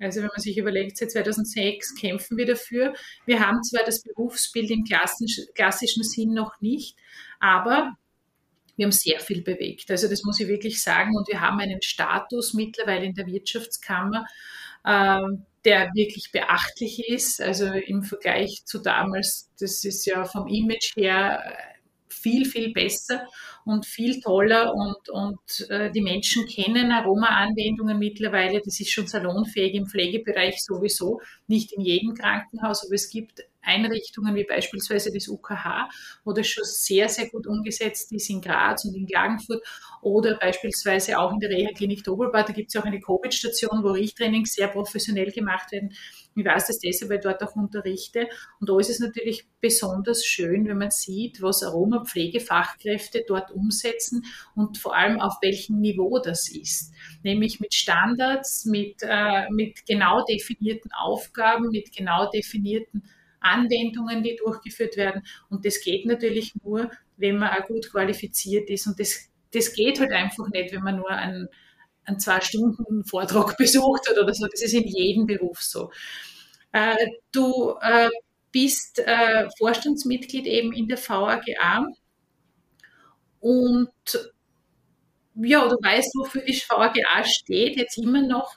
Also 0.00 0.20
wenn 0.20 0.28
man 0.28 0.40
sich 0.40 0.56
überlegt, 0.56 0.96
seit 0.96 1.10
2006 1.10 1.96
kämpfen 1.96 2.36
wir 2.36 2.46
dafür. 2.46 2.94
Wir 3.26 3.44
haben 3.44 3.62
zwar 3.64 3.84
das 3.84 4.02
Berufsbild 4.02 4.70
im 4.70 4.84
klassischen 4.84 6.04
Sinn 6.04 6.34
noch 6.34 6.60
nicht, 6.60 6.96
aber 7.40 7.96
wir 8.76 8.84
haben 8.84 8.92
sehr 8.92 9.18
viel 9.18 9.42
bewegt. 9.42 9.90
Also 9.90 10.06
das 10.06 10.22
muss 10.22 10.38
ich 10.38 10.46
wirklich 10.46 10.80
sagen. 10.80 11.16
Und 11.16 11.26
wir 11.26 11.40
haben 11.40 11.58
einen 11.58 11.82
Status 11.82 12.54
mittlerweile 12.54 13.06
in 13.06 13.14
der 13.14 13.26
Wirtschaftskammer, 13.26 14.24
ähm, 14.88 15.44
der 15.64 15.90
wirklich 15.94 16.30
beachtlich 16.32 17.08
ist. 17.08 17.40
Also 17.40 17.66
im 17.66 18.02
Vergleich 18.02 18.62
zu 18.64 18.78
damals, 18.78 19.50
das 19.60 19.84
ist 19.84 20.06
ja 20.06 20.24
vom 20.24 20.46
Image 20.48 20.96
her 20.96 21.42
viel, 22.18 22.44
viel 22.44 22.72
besser 22.72 23.26
und 23.64 23.86
viel 23.86 24.20
toller 24.20 24.74
und, 24.74 25.08
und 25.10 25.70
äh, 25.70 25.90
die 25.90 26.00
Menschen 26.00 26.46
kennen 26.46 26.90
Aroma-Anwendungen 26.90 27.98
mittlerweile. 27.98 28.60
Das 28.64 28.80
ist 28.80 28.90
schon 28.90 29.06
salonfähig 29.06 29.74
im 29.74 29.86
Pflegebereich 29.86 30.62
sowieso, 30.62 31.20
nicht 31.46 31.72
in 31.72 31.82
jedem 31.82 32.14
Krankenhaus, 32.14 32.84
aber 32.84 32.94
es 32.94 33.10
gibt 33.10 33.44
Einrichtungen 33.68 34.34
wie 34.34 34.44
beispielsweise 34.44 35.12
das 35.12 35.28
UKH, 35.28 35.88
wo 36.24 36.32
das 36.32 36.46
schon 36.46 36.64
sehr, 36.64 37.08
sehr 37.08 37.28
gut 37.28 37.46
umgesetzt 37.46 38.12
ist 38.12 38.30
in 38.30 38.40
Graz 38.40 38.84
und 38.84 38.96
in 38.96 39.06
Klagenfurt 39.06 39.62
oder 40.00 40.36
beispielsweise 40.36 41.18
auch 41.18 41.32
in 41.32 41.40
der 41.40 41.50
Reha-Klinik 41.50 42.02
Doppelbad. 42.04 42.48
Da 42.48 42.52
gibt 42.52 42.74
es 42.74 42.80
auch 42.80 42.86
eine 42.86 43.00
Covid-Station, 43.00 43.82
wo 43.82 43.90
Riechtrainings 43.90 44.54
sehr 44.54 44.68
professionell 44.68 45.30
gemacht 45.30 45.72
werden. 45.72 45.92
Ich 46.38 46.44
weiß 46.44 46.68
das 46.68 46.78
deshalb, 46.78 47.10
weil 47.10 47.18
ich 47.18 47.24
dort 47.24 47.42
auch 47.42 47.56
unterrichte. 47.56 48.28
Und 48.60 48.68
da 48.68 48.78
ist 48.78 48.90
es 48.90 49.00
natürlich 49.00 49.46
besonders 49.60 50.24
schön, 50.24 50.66
wenn 50.66 50.78
man 50.78 50.90
sieht, 50.90 51.42
was 51.42 51.62
Aromapflegefachkräfte 51.62 53.24
dort 53.26 53.50
umsetzen 53.50 54.24
und 54.54 54.78
vor 54.78 54.94
allem 54.94 55.20
auf 55.20 55.34
welchem 55.42 55.80
Niveau 55.80 56.18
das 56.18 56.48
ist. 56.48 56.92
Nämlich 57.22 57.60
mit 57.60 57.74
Standards, 57.74 58.64
mit, 58.64 58.96
äh, 59.02 59.50
mit 59.50 59.84
genau 59.86 60.24
definierten 60.24 60.90
Aufgaben, 60.92 61.70
mit 61.70 61.94
genau 61.94 62.30
definierten 62.30 63.02
Anwendungen, 63.40 64.22
die 64.22 64.36
durchgeführt 64.36 64.96
werden. 64.96 65.22
Und 65.48 65.64
das 65.64 65.80
geht 65.82 66.06
natürlich 66.06 66.54
nur, 66.62 66.90
wenn 67.16 67.38
man 67.38 67.50
auch 67.50 67.66
gut 67.66 67.90
qualifiziert 67.90 68.70
ist. 68.70 68.86
Und 68.86 68.98
das, 69.00 69.30
das 69.52 69.72
geht 69.72 70.00
halt 70.00 70.12
einfach 70.12 70.48
nicht, 70.48 70.72
wenn 70.72 70.82
man 70.82 70.96
nur 70.96 71.10
einen, 71.10 71.48
einen 72.08 72.18
zwei 72.20 72.40
Stunden 72.40 73.04
Vortrag 73.04 73.56
besucht 73.58 74.08
hat 74.08 74.18
oder 74.18 74.34
so. 74.34 74.46
Das 74.46 74.62
ist 74.62 74.74
in 74.74 74.88
jedem 74.88 75.26
Beruf 75.26 75.62
so. 75.62 75.90
Äh, 76.72 76.96
du 77.32 77.74
äh, 77.80 78.10
bist 78.50 78.98
äh, 78.98 79.48
Vorstandsmitglied 79.58 80.46
eben 80.46 80.72
in 80.72 80.88
der 80.88 80.98
VAGA 80.98 81.86
und 83.40 83.90
ja, 85.40 85.68
du 85.68 85.76
weißt, 85.76 86.14
wofür 86.18 86.42
die 86.42 86.60
VAGA 86.68 87.24
steht, 87.24 87.76
jetzt 87.76 87.98
immer 87.98 88.22
noch. 88.22 88.56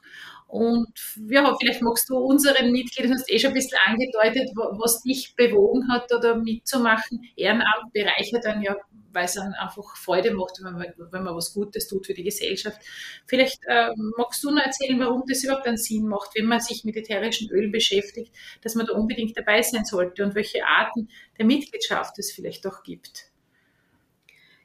Und 0.51 0.91
ja, 1.29 1.55
vielleicht 1.57 1.81
magst 1.81 2.09
du 2.09 2.17
unseren 2.17 2.73
Mitgliedern, 2.73 3.13
hast 3.13 3.31
eh 3.31 3.39
schon 3.39 3.51
ein 3.51 3.53
bisschen 3.53 3.77
angedeutet, 3.85 4.49
was 4.53 5.01
dich 5.01 5.33
bewogen 5.37 5.89
hat 5.89 6.13
oder 6.13 6.35
mitzumachen. 6.35 7.21
Ehrenamt 7.37 7.93
bereichert 7.93 8.43
dann 8.43 8.61
ja, 8.61 8.75
weil 9.13 9.23
es 9.23 9.35
dann 9.35 9.53
einfach 9.53 9.95
Freude 9.95 10.33
macht, 10.33 10.59
wenn 10.61 10.73
man, 10.73 10.93
wenn 10.97 11.23
man 11.23 11.35
was 11.37 11.53
Gutes 11.53 11.87
tut 11.87 12.05
für 12.05 12.13
die 12.13 12.25
Gesellschaft. 12.25 12.81
Vielleicht 13.27 13.59
äh, 13.65 13.91
magst 14.17 14.43
du 14.43 14.51
noch 14.51 14.61
erzählen, 14.61 14.99
warum 14.99 15.23
das 15.25 15.41
überhaupt 15.41 15.67
einen 15.67 15.77
Sinn 15.77 16.05
macht, 16.05 16.31
wenn 16.35 16.47
man 16.47 16.59
sich 16.59 16.83
mit 16.83 16.97
ätherischen 16.97 17.49
Ölen 17.49 17.71
beschäftigt, 17.71 18.35
dass 18.61 18.75
man 18.75 18.85
da 18.85 18.93
unbedingt 18.93 19.37
dabei 19.37 19.61
sein 19.61 19.85
sollte 19.85 20.21
und 20.21 20.35
welche 20.35 20.65
Arten 20.65 21.07
der 21.37 21.45
Mitgliedschaft 21.45 22.19
es 22.19 22.33
vielleicht 22.33 22.67
auch 22.67 22.83
gibt. 22.83 23.30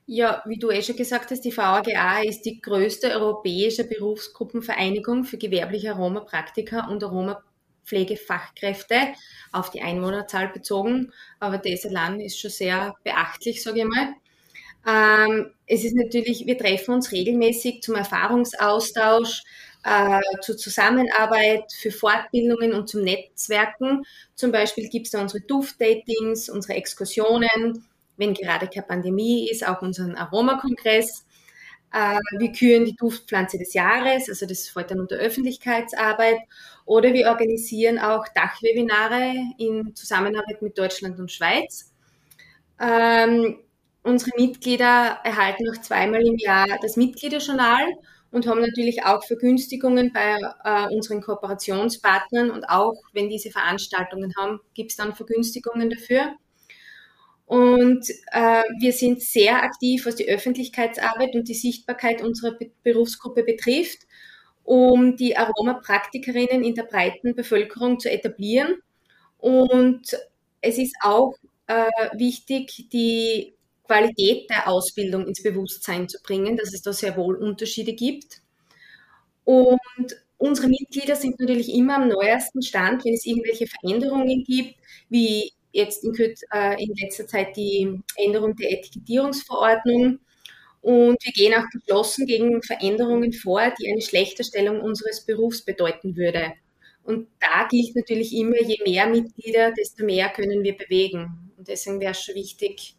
Ja, 0.09 0.41
wie 0.47 0.57
du 0.59 0.71
eh 0.71 0.83
schon 0.83 0.95
gesagt 0.97 1.31
hast, 1.33 1.41
die 1.45 1.57
VAGA 1.57 2.21
ist 2.23 2.43
die 2.43 2.61
größte 2.61 3.11
europäische 3.11 3.83
Berufsgruppenvereinigung 3.85 5.25
für 5.25 5.37
gewerbliche 5.37 5.91
Aromapraktiker 5.93 6.89
und 6.89 7.03
Aromapflegefachkräfte 7.03 8.95
auf 9.51 9.71
die 9.73 9.83
Einwohnerzahl 9.83 10.49
bezogen. 10.49 11.13
Aber 11.41 11.59
das 11.59 11.85
allein 11.87 12.21
ist 12.21 12.39
schon 12.39 12.53
sehr 12.53 12.95
beachtlich, 13.03 13.61
sage 13.65 13.81
ich 13.81 13.85
mal. 13.85 14.15
Ähm, 14.87 15.51
es 15.67 15.83
ist 15.85 15.97
natürlich, 15.97 16.47
wir 16.47 16.57
treffen 16.59 16.95
uns 16.95 17.11
regelmäßig 17.11 17.83
zum 17.83 17.97
Erfahrungsaustausch, 17.97 19.43
äh, 19.85 20.21
zur 20.43 20.57
Zusammenarbeit, 20.57 21.73
für 21.73 21.91
Fortbildungen 21.91 22.73
und 22.75 22.89
zum 22.89 23.03
Netzwerken. 23.03 24.05
Zum 24.37 24.53
Beispiel 24.53 24.89
gibt 24.89 25.07
es 25.07 25.13
da 25.13 25.21
unsere 25.21 25.41
Duftdatings, 25.43 26.49
unsere 26.49 26.75
Exkursionen, 26.75 27.85
wenn 28.17 28.35
gerade 28.35 28.69
keine 28.69 28.87
Pandemie 28.87 29.51
ist, 29.51 29.67
auch 29.67 29.83
unseren 29.83 30.15
Aromakongress. 30.17 31.27
Äh, 31.93 32.19
wir 32.39 32.53
küren 32.53 32.85
die 32.85 32.97
Duftpflanze 32.97 33.59
des 33.59 33.75
Jahres, 33.75 34.29
also 34.29 34.47
das 34.47 34.69
fällt 34.69 34.91
dann 34.91 35.01
unter 35.01 35.17
Öffentlichkeitsarbeit. 35.17 36.39
Oder 36.85 37.13
wir 37.13 37.29
organisieren 37.29 37.99
auch 37.99 38.27
Dachwebinare 38.35 39.35
in 39.59 39.95
Zusammenarbeit 39.95 40.63
mit 40.63 40.79
Deutschland 40.79 41.19
und 41.19 41.33
Schweiz. 41.33 41.93
Ähm, 42.81 43.59
unsere 44.03 44.31
Mitglieder 44.39 45.19
erhalten 45.25 45.65
noch 45.65 45.81
zweimal 45.81 46.25
im 46.25 46.37
Jahr 46.37 46.67
das 46.83 46.97
Mitgliederjournal 46.97 47.87
und 48.31 48.47
haben 48.47 48.61
natürlich 48.61 49.05
auch 49.05 49.25
Vergünstigungen 49.25 50.13
bei 50.13 50.37
äh, 50.65 50.95
unseren 50.95 51.23
Kooperationspartnern. 51.23 52.51
Und 52.51 52.69
auch 52.69 52.95
wenn 53.13 53.29
diese 53.29 53.51
Veranstaltungen 53.51 54.33
haben, 54.39 54.61
gibt 54.75 54.91
es 54.91 54.97
dann 54.97 55.15
Vergünstigungen 55.15 55.91
dafür. 55.91 56.37
Und 57.47 58.09
äh, 58.33 58.63
wir 58.81 58.93
sind 58.93 59.23
sehr 59.23 59.63
aktiv, 59.63 60.05
was 60.05 60.17
die 60.17 60.29
Öffentlichkeitsarbeit 60.29 61.35
und 61.35 61.49
die 61.49 61.55
Sichtbarkeit 61.55 62.23
unserer 62.23 62.57
Be 62.57 62.71
Berufsgruppe 62.83 63.45
betrifft, 63.45 64.01
um 64.65 65.17
die 65.17 65.37
Aromapraktikerinnen 65.37 66.65
in 66.65 66.75
der 66.75 66.85
breiten 66.85 67.35
Bevölkerung 67.37 68.01
zu 68.01 68.11
etablieren. 68.11 68.77
Und 69.39 70.17
es 70.61 70.79
ist 70.79 70.97
auch 71.03 71.35
äh, 71.69 71.89
wichtig, 72.15 72.89
die 72.93 73.55
Qualität 73.85 74.51
der 74.51 74.69
Ausbildung 74.69 75.27
ins 75.29 75.43
Bewusstsein 75.43 76.09
zu 76.09 76.19
bringen, 76.23 76.57
dass 76.57 76.75
es 76.75 76.83
da 76.83 76.93
sehr 76.93 77.17
wohl 77.17 77.37
Unterschiede 77.37 77.95
gibt. 77.95 78.43
Und 79.45 79.81
unsere 80.39 80.69
Mitglieder 80.69 81.15
sind 81.17 81.39
natürlich 81.39 81.73
immer 81.73 81.97
am 81.97 82.09
neuesten 82.09 82.63
Stand, 82.63 83.05
wenn 83.05 83.15
es 83.15 83.25
irgendwelche 83.27 83.67
Veränderungen 83.69 84.45
gibt, 84.45 84.75
wie 85.09 85.53
jetzt 85.73 86.05
in, 86.05 86.15
äh, 86.53 86.83
in 86.83 86.95
letzter 86.97 87.27
Zeit 87.27 87.57
die 87.57 88.01
Änderung 88.17 88.57
der 88.57 88.73
Etikettierungsverordnung 88.73 90.21
Und 90.81 91.19
wir 91.25 91.33
gehen 91.33 91.55
auch 91.55 91.67
geschlossen 91.73 92.27
gegen 92.27 92.63
Veränderungen 92.63 93.33
vor, 93.33 93.63
die 93.81 93.91
eine 93.91 94.03
Schlechterstellung 94.03 94.81
unseres 94.81 95.25
Berufs 95.27 95.63
bedeuten 95.65 96.17
würde. 96.17 96.53
Und 97.05 97.29
da 97.41 97.67
gilt 97.69 97.97
natürlich 97.97 98.35
immer, 98.35 98.61
je 98.63 98.79
mehr 98.85 99.09
Mitglieder, 99.09 99.73
desto 99.73 100.05
mehr 100.05 100.29
können 100.31 100.63
wir 100.65 100.77
bewegen. 100.77 101.53
Und 101.57 101.69
deswegen 101.69 102.01
wäre 102.01 102.13
es 102.13 102.23
schon 102.23 102.35
wichtig, 102.37 102.97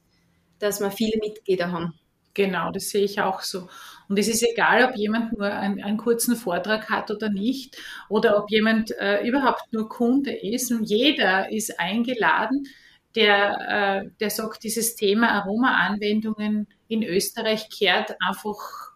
dass 0.59 0.79
wir 0.81 0.91
viele 0.91 1.17
Mitglieder 1.19 1.71
haben. 1.71 1.93
Genau, 2.37 2.69
das 2.71 2.91
sehe 2.91 3.03
ich 3.03 3.19
auch 3.19 3.41
so. 3.41 3.67
Und 4.07 4.19
es 4.19 4.27
ist 4.27 4.43
egal, 4.43 4.85
ob 4.85 4.95
jemand 4.95 5.35
nur 5.35 5.47
einen, 5.51 5.83
einen 5.83 5.97
kurzen 5.97 6.35
Vortrag 6.35 6.87
hat 6.87 7.09
oder 7.09 7.29
nicht, 7.29 7.75
oder 8.09 8.37
ob 8.37 8.51
jemand 8.51 8.91
äh, 8.99 9.25
überhaupt 9.27 9.73
nur 9.73 9.89
Kunde 9.89 10.31
ist. 10.31 10.71
Und 10.71 10.83
jeder 10.83 11.51
ist 11.51 11.79
eingeladen, 11.79 12.67
der, 13.15 14.03
äh, 14.05 14.09
der 14.19 14.29
sagt, 14.29 14.63
dieses 14.63 14.95
Thema 14.95 15.31
Aroma-Anwendungen 15.31 16.67
in 16.87 17.01
Österreich 17.01 17.69
kehrt 17.71 18.15
einfach 18.27 18.91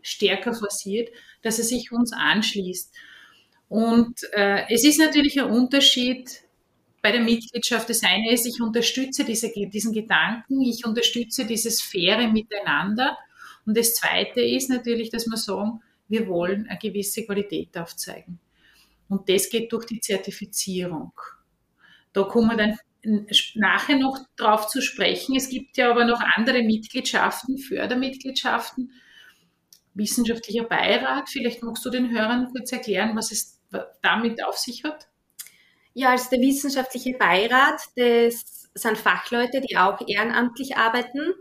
stärker 0.00 0.54
forciert, 0.54 1.10
dass 1.42 1.58
er 1.58 1.64
sich 1.66 1.92
uns 1.92 2.14
anschließt. 2.14 2.94
Und 3.68 4.22
äh, 4.32 4.62
es 4.70 4.84
ist 4.84 4.98
natürlich 4.98 5.38
ein 5.38 5.50
Unterschied 5.50 6.45
bei 7.06 7.12
der 7.12 7.20
Mitgliedschaft. 7.20 7.88
Das 7.88 8.02
eine 8.02 8.32
ist, 8.32 8.46
ich 8.46 8.60
unterstütze 8.60 9.22
diese, 9.22 9.52
diesen 9.52 9.92
Gedanken, 9.92 10.60
ich 10.62 10.84
unterstütze 10.84 11.44
dieses 11.44 11.80
faire 11.80 12.26
Miteinander. 12.26 13.16
Und 13.64 13.76
das 13.76 13.94
zweite 13.94 14.40
ist 14.40 14.70
natürlich, 14.70 15.10
dass 15.10 15.26
wir 15.26 15.36
sagen, 15.36 15.80
wir 16.08 16.26
wollen 16.26 16.66
eine 16.66 16.80
gewisse 16.80 17.24
Qualität 17.24 17.78
aufzeigen. 17.78 18.40
Und 19.08 19.28
das 19.28 19.48
geht 19.50 19.72
durch 19.72 19.86
die 19.86 20.00
Zertifizierung. 20.00 21.12
Da 22.12 22.24
kommen 22.24 22.50
wir 22.50 22.56
dann 22.56 23.26
nachher 23.54 23.98
noch 23.98 24.18
drauf 24.36 24.66
zu 24.66 24.82
sprechen. 24.82 25.36
Es 25.36 25.48
gibt 25.48 25.76
ja 25.76 25.92
aber 25.92 26.06
noch 26.06 26.20
andere 26.34 26.64
Mitgliedschaften, 26.64 27.58
Fördermitgliedschaften, 27.58 28.90
wissenschaftlicher 29.94 30.64
Beirat. 30.64 31.28
Vielleicht 31.28 31.62
magst 31.62 31.84
du 31.84 31.90
den 31.90 32.10
Hörern 32.10 32.48
kurz 32.50 32.72
erklären, 32.72 33.14
was 33.14 33.30
es 33.30 33.60
damit 34.02 34.44
auf 34.44 34.56
sich 34.56 34.82
hat? 34.82 35.06
Ja, 35.98 36.10
also 36.10 36.28
der 36.28 36.40
wissenschaftliche 36.40 37.14
Beirat, 37.14 37.80
das 37.96 38.68
sind 38.74 38.98
Fachleute, 38.98 39.62
die 39.62 39.78
auch 39.78 39.98
ehrenamtlich 40.06 40.76
arbeiten 40.76 41.32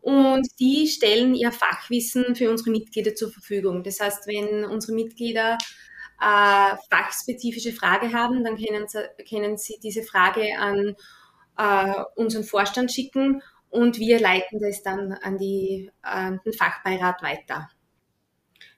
und 0.00 0.44
die 0.58 0.88
stellen 0.88 1.36
ihr 1.36 1.52
Fachwissen 1.52 2.34
für 2.34 2.50
unsere 2.50 2.70
Mitglieder 2.70 3.14
zur 3.14 3.30
Verfügung. 3.30 3.84
Das 3.84 4.00
heißt, 4.00 4.26
wenn 4.26 4.64
unsere 4.64 4.94
Mitglieder 4.94 5.56
äh, 6.20 6.76
fachspezifische 6.90 7.72
Frage 7.72 8.12
haben, 8.12 8.42
dann 8.42 8.56
können 8.56 8.88
sie, 8.88 9.04
können 9.30 9.56
sie 9.56 9.78
diese 9.80 10.02
Frage 10.02 10.48
an 10.58 10.96
äh, 11.56 12.02
unseren 12.16 12.42
Vorstand 12.42 12.90
schicken 12.90 13.40
und 13.70 14.00
wir 14.00 14.18
leiten 14.18 14.58
das 14.58 14.82
dann 14.82 15.12
an, 15.12 15.38
die, 15.38 15.92
an 16.02 16.40
den 16.44 16.54
Fachbeirat 16.54 17.22
weiter. 17.22 17.68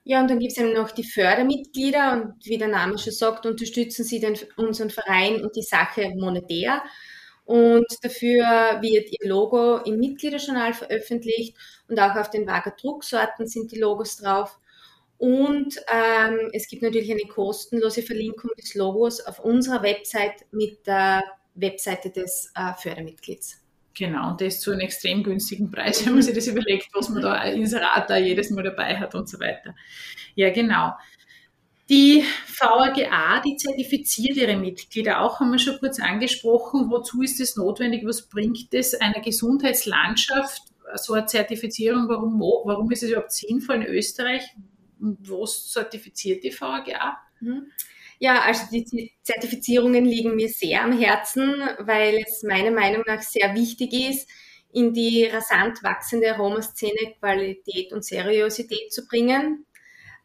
Ja, 0.07 0.21
und 0.21 0.29
dann 0.29 0.37
gibt 0.37 0.51
es 0.51 0.59
eben 0.59 0.73
noch 0.73 0.91
die 0.91 1.03
Fördermitglieder 1.03 2.13
und 2.13 2.45
wie 2.45 2.59
der 2.59 2.67
Name 2.67 2.99
schon 2.99 3.11
sagt, 3.11 3.47
unterstützen 3.47 4.03
sie 4.03 4.19
den, 4.19 4.37
unseren 4.55 4.91
Verein 4.91 5.43
und 5.43 5.55
die 5.55 5.63
Sache 5.63 6.13
monetär. 6.15 6.83
Und 7.43 7.87
dafür 8.03 8.43
wird 8.81 9.09
ihr 9.11 9.27
Logo 9.27 9.77
im 9.79 9.99
Mitgliederjournal 9.99 10.73
veröffentlicht 10.75 11.57
und 11.87 11.99
auch 11.99 12.15
auf 12.15 12.29
den 12.29 12.45
Wager 12.45 12.75
Drucksorten 12.79 13.47
sind 13.47 13.71
die 13.71 13.79
Logos 13.79 14.17
drauf. 14.17 14.59
Und 15.17 15.75
ähm, 15.91 16.49
es 16.53 16.67
gibt 16.67 16.83
natürlich 16.83 17.11
eine 17.11 17.27
kostenlose 17.27 18.03
Verlinkung 18.03 18.51
des 18.59 18.75
Logos 18.75 19.21
auf 19.21 19.39
unserer 19.39 19.81
Website 19.81 20.45
mit 20.51 20.85
der 20.85 21.23
Webseite 21.55 22.11
des 22.11 22.51
äh, 22.55 22.73
Fördermitglieds. 22.75 23.64
Genau, 23.97 24.31
und 24.31 24.41
das 24.41 24.59
zu 24.59 24.71
einem 24.71 24.81
extrem 24.81 25.23
günstigen 25.23 25.71
Preis, 25.71 26.05
wenn 26.05 26.13
man 26.13 26.21
sich 26.21 26.35
das 26.35 26.47
überlegt, 26.47 26.89
was 26.93 27.07
man 27.07 27.21
da 27.21 27.43
Inserat 27.43 28.09
da 28.09 28.17
jedes 28.17 28.49
Mal 28.49 28.63
dabei 28.63 28.97
hat 28.97 29.15
und 29.15 29.29
so 29.29 29.39
weiter. 29.39 29.73
Ja, 30.35 30.49
genau. 30.51 30.91
Die 31.87 32.25
VAGA, 32.59 33.41
die 33.41 33.55
zertifiziert 33.55 34.35
ihre 34.37 34.57
Mitglieder 34.57 35.21
auch, 35.21 35.39
haben 35.39 35.51
wir 35.51 35.59
schon 35.59 35.79
kurz 35.79 35.99
angesprochen. 35.99 36.89
Wozu 36.89 37.21
ist 37.21 37.39
es 37.39 37.55
notwendig? 37.55 38.05
Was 38.05 38.27
bringt 38.27 38.73
es 38.73 38.95
einer 38.95 39.21
Gesundheitslandschaft, 39.21 40.63
so 40.95 41.13
eine 41.13 41.27
Zertifizierung? 41.27 42.09
Warum, 42.09 42.39
warum 42.39 42.91
ist 42.91 43.03
es 43.03 43.11
überhaupt 43.11 43.31
sinnvoll 43.31 43.75
in 43.75 43.83
Österreich? 43.83 44.43
Was 44.99 45.71
zertifiziert 45.71 46.43
die 46.43 46.51
VAGA? 46.51 47.17
Mhm. 47.39 47.71
Ja, 48.19 48.41
also 48.41 48.65
die 48.71 49.13
Zertifizierungen 49.23 50.05
liegen 50.05 50.35
mir 50.35 50.49
sehr 50.49 50.83
am 50.83 50.97
Herzen, 50.97 51.61
weil 51.79 52.23
es 52.25 52.43
meiner 52.43 52.71
Meinung 52.71 53.03
nach 53.05 53.21
sehr 53.21 53.53
wichtig 53.55 53.93
ist, 53.93 54.29
in 54.71 54.93
die 54.93 55.25
rasant 55.25 55.83
wachsende 55.83 56.33
Aromaszene 56.33 57.13
Qualität 57.19 57.93
und 57.93 58.03
Seriosität 58.03 58.91
zu 58.91 59.07
bringen. 59.07 59.65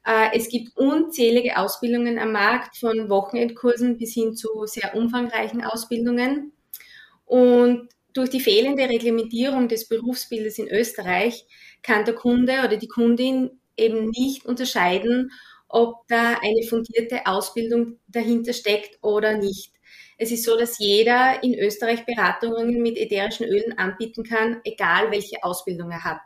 Äh, 0.04 0.36
es 0.36 0.48
gibt 0.48 0.76
unzählige 0.76 1.56
Ausbildungen 1.58 2.18
am 2.18 2.32
Markt, 2.32 2.76
von 2.76 3.08
Wochenendkursen 3.08 3.98
bis 3.98 4.14
hin 4.14 4.34
zu 4.34 4.48
sehr 4.66 4.94
umfangreichen 4.94 5.62
Ausbildungen. 5.62 6.52
Und 7.26 7.88
durch 8.12 8.30
die 8.30 8.40
fehlende 8.40 8.88
Reglementierung 8.88 9.68
des 9.68 9.88
Berufsbildes 9.88 10.58
in 10.58 10.68
Österreich 10.68 11.46
kann 11.82 12.04
der 12.04 12.14
Kunde 12.14 12.60
oder 12.64 12.76
die 12.76 12.88
Kundin 12.88 13.60
eben 13.76 14.10
nicht 14.10 14.44
unterscheiden, 14.46 15.30
ob 15.70 16.06
da 16.08 16.38
eine 16.42 16.62
fundierte 16.68 17.26
Ausbildung 17.26 17.98
dahinter 18.08 18.52
steckt 18.52 18.98
oder 19.02 19.36
nicht. 19.38 19.72
Es 20.18 20.30
ist 20.30 20.44
so, 20.44 20.58
dass 20.58 20.78
jeder 20.78 21.42
in 21.42 21.54
Österreich 21.54 22.04
Beratungen 22.04 22.82
mit 22.82 22.98
ätherischen 22.98 23.46
Ölen 23.46 23.78
anbieten 23.78 24.24
kann, 24.24 24.60
egal 24.64 25.10
welche 25.10 25.42
Ausbildung 25.42 25.90
er 25.90 26.04
hat. 26.04 26.20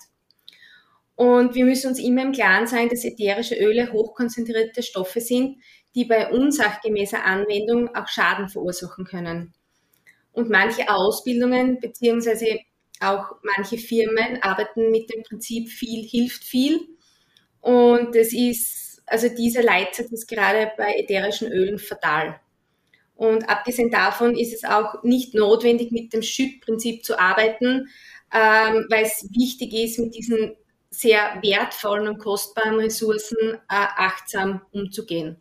Und 1.15 1.55
wir 1.55 1.65
müssen 1.65 1.89
uns 1.89 2.01
immer 2.01 2.23
im 2.23 2.33
Klaren 2.33 2.67
sein, 2.67 2.89
dass 2.89 3.05
ätherische 3.05 3.55
Öle 3.55 3.93
hochkonzentrierte 3.93 4.83
Stoffe 4.83 5.21
sind, 5.21 5.59
die 5.95 6.07
bei 6.07 6.31
unsachgemäßer 6.33 7.25
Anwendung 7.25 7.95
auch 7.95 8.09
Schaden 8.09 8.49
verursachen 8.49 9.05
können. 9.05 9.55
Und 10.33 10.51
manche 10.51 10.89
Ausbildungen 10.89 11.79
beziehungsweise 11.79 12.59
auch 13.01 13.37
manche 13.43 13.79
Firmen 13.79 14.43
arbeiten 14.43 14.91
mit 14.91 15.13
dem 15.13 15.23
Prinzip 15.23 15.69
viel 15.69 16.05
hilft 16.05 16.43
viel. 16.43 16.81
Und 17.61 18.17
es 18.17 18.33
ist 18.33 18.84
also 19.07 19.29
dieser 19.29 19.63
Leitsatz 19.63 20.11
ist 20.13 20.29
gerade 20.29 20.73
bei 20.77 20.95
ätherischen 20.95 21.51
Ölen 21.51 21.79
fatal. 21.79 22.41
Und 23.17 23.49
abgesehen 23.49 23.91
davon 23.91 24.37
ist 24.37 24.53
es 24.53 24.65
auch 24.65 25.03
nicht 25.03 25.35
notwendig, 25.35 25.93
mit 25.93 26.13
dem 26.13 26.23
Schüttprinzip 26.23 27.05
zu 27.05 27.19
arbeiten, 27.19 27.89
ähm, 28.33 28.87
weil 28.89 29.05
es 29.05 29.29
wichtig 29.33 29.73
ist, 29.73 29.99
mit 29.99 30.15
diesen 30.15 30.57
sehr 30.91 31.39
wertvollen 31.43 32.09
und 32.09 32.19
kostbaren 32.19 32.77
Ressourcen 32.77 33.55
äh, 33.55 33.59
achtsam 33.69 34.63
umzugehen. 34.73 35.37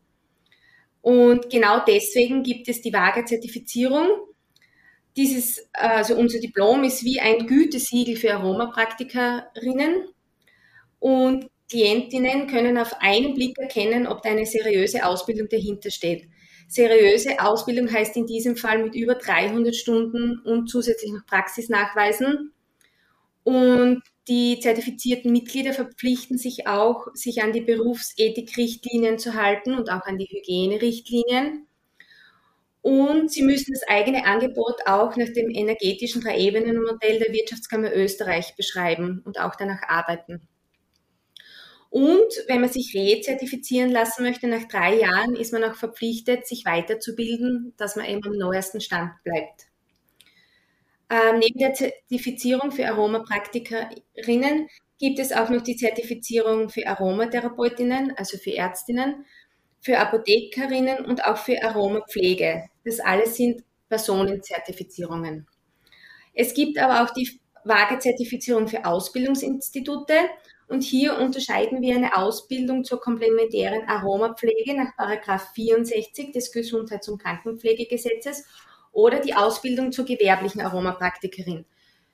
Und 1.01 1.49
genau 1.49 1.83
deswegen 1.85 2.43
gibt 2.43 2.69
es 2.69 2.81
die 2.81 2.93
Waage-Zertifizierung. 2.93 4.07
Dieses, 5.17 5.69
also 5.73 6.15
unser 6.15 6.39
Diplom 6.39 6.83
ist 6.83 7.03
wie 7.03 7.19
ein 7.19 7.45
Gütesiegel 7.45 8.15
für 8.15 8.33
Aromapraktikerinnen. 8.33 10.07
Und 10.99 11.49
Klientinnen 11.73 12.45
können 12.45 12.77
auf 12.77 12.93
einen 12.99 13.33
Blick 13.33 13.57
erkennen, 13.57 14.05
ob 14.05 14.21
da 14.21 14.29
eine 14.29 14.45
seriöse 14.45 15.03
Ausbildung 15.07 15.49
dahinter 15.49 15.89
steht. 15.89 16.27
Seriöse 16.67 17.39
Ausbildung 17.39 17.91
heißt 17.91 18.15
in 18.15 18.27
diesem 18.27 18.55
Fall 18.55 18.83
mit 18.83 18.93
über 18.93 19.15
300 19.15 19.75
Stunden 19.75 20.37
und 20.45 20.67
zusätzlich 20.69 21.11
noch 21.11 21.25
Praxisnachweisen. 21.25 22.53
Und 23.43 24.03
die 24.27 24.59
zertifizierten 24.59 25.31
Mitglieder 25.31 25.73
verpflichten 25.73 26.37
sich 26.37 26.67
auch, 26.67 27.07
sich 27.15 27.41
an 27.41 27.53
die 27.53 27.61
Berufsethikrichtlinien 27.61 29.17
zu 29.17 29.33
halten 29.33 29.73
und 29.73 29.89
auch 29.89 30.05
an 30.05 30.19
die 30.19 30.29
Hygienerichtlinien. 30.29 31.65
Und 32.83 33.31
sie 33.31 33.41
müssen 33.41 33.73
das 33.73 33.87
eigene 33.87 34.25
Angebot 34.25 34.75
auch 34.85 35.17
nach 35.17 35.29
dem 35.29 35.49
energetischen 35.49 36.21
Drei-Ebenen-Modell 36.21 37.17
der 37.17 37.33
Wirtschaftskammer 37.33 37.91
Österreich 37.95 38.55
beschreiben 38.55 39.23
und 39.25 39.39
auch 39.39 39.55
danach 39.55 39.81
arbeiten. 39.87 40.47
Und 41.93 42.33
wenn 42.47 42.59
man 42.59 42.71
sich 42.71 42.95
rezertifizieren 42.95 43.91
lassen 43.91 44.23
möchte 44.23 44.47
nach 44.47 44.67
drei 44.67 44.95
Jahren, 44.95 45.35
ist 45.35 45.53
man 45.53 45.63
auch 45.63 45.75
verpflichtet, 45.75 46.47
sich 46.47 46.65
weiterzubilden, 46.65 47.75
dass 47.77 47.95
man 47.95 48.07
eben 48.07 48.25
am 48.25 48.33
neuesten 48.33 48.81
Stand 48.81 49.11
bleibt. 49.23 49.67
Ähm, 51.07 51.37
neben 51.37 51.59
der 51.59 51.75
Zertifizierung 51.75 52.71
für 52.71 52.87
Aromapraktikerinnen 52.87 54.69
gibt 54.97 55.19
es 55.19 55.31
auch 55.31 55.51
noch 55.51 55.61
die 55.61 55.75
Zertifizierung 55.75 56.69
für 56.69 56.87
Aromatherapeutinnen, 56.87 58.13
also 58.17 58.39
für 58.39 58.55
Ärztinnen, 58.55 59.27
für 59.79 59.99
Apothekerinnen 59.99 61.05
und 61.05 61.23
auch 61.23 61.37
für 61.37 61.63
Aromapflege. 61.63 62.63
Das 62.85 63.01
alles 63.01 63.35
sind 63.35 63.63
Personenzertifizierungen. 63.89 65.45
Es 66.33 66.55
gibt 66.55 66.79
aber 66.79 67.03
auch 67.03 67.13
die 67.13 67.39
vage 67.63 67.99
Zertifizierung 67.99 68.67
für 68.67 68.83
Ausbildungsinstitute 68.83 70.15
und 70.73 70.81
hier 70.81 71.19
unterscheiden 71.19 71.83
wir 71.83 71.95
eine 71.95 72.17
Ausbildung 72.17 72.83
zur 72.83 72.99
komplementären 72.99 73.87
Aromapflege 73.87 74.73
nach 74.75 75.53
64 75.53 76.31
des 76.31 76.51
Gesundheits- 76.51 77.07
und 77.07 77.21
Krankenpflegegesetzes 77.21 78.43
oder 78.91 79.19
die 79.19 79.35
Ausbildung 79.35 79.91
zur 79.91 80.05
gewerblichen 80.05 80.61
Aromapraktikerin. 80.61 81.65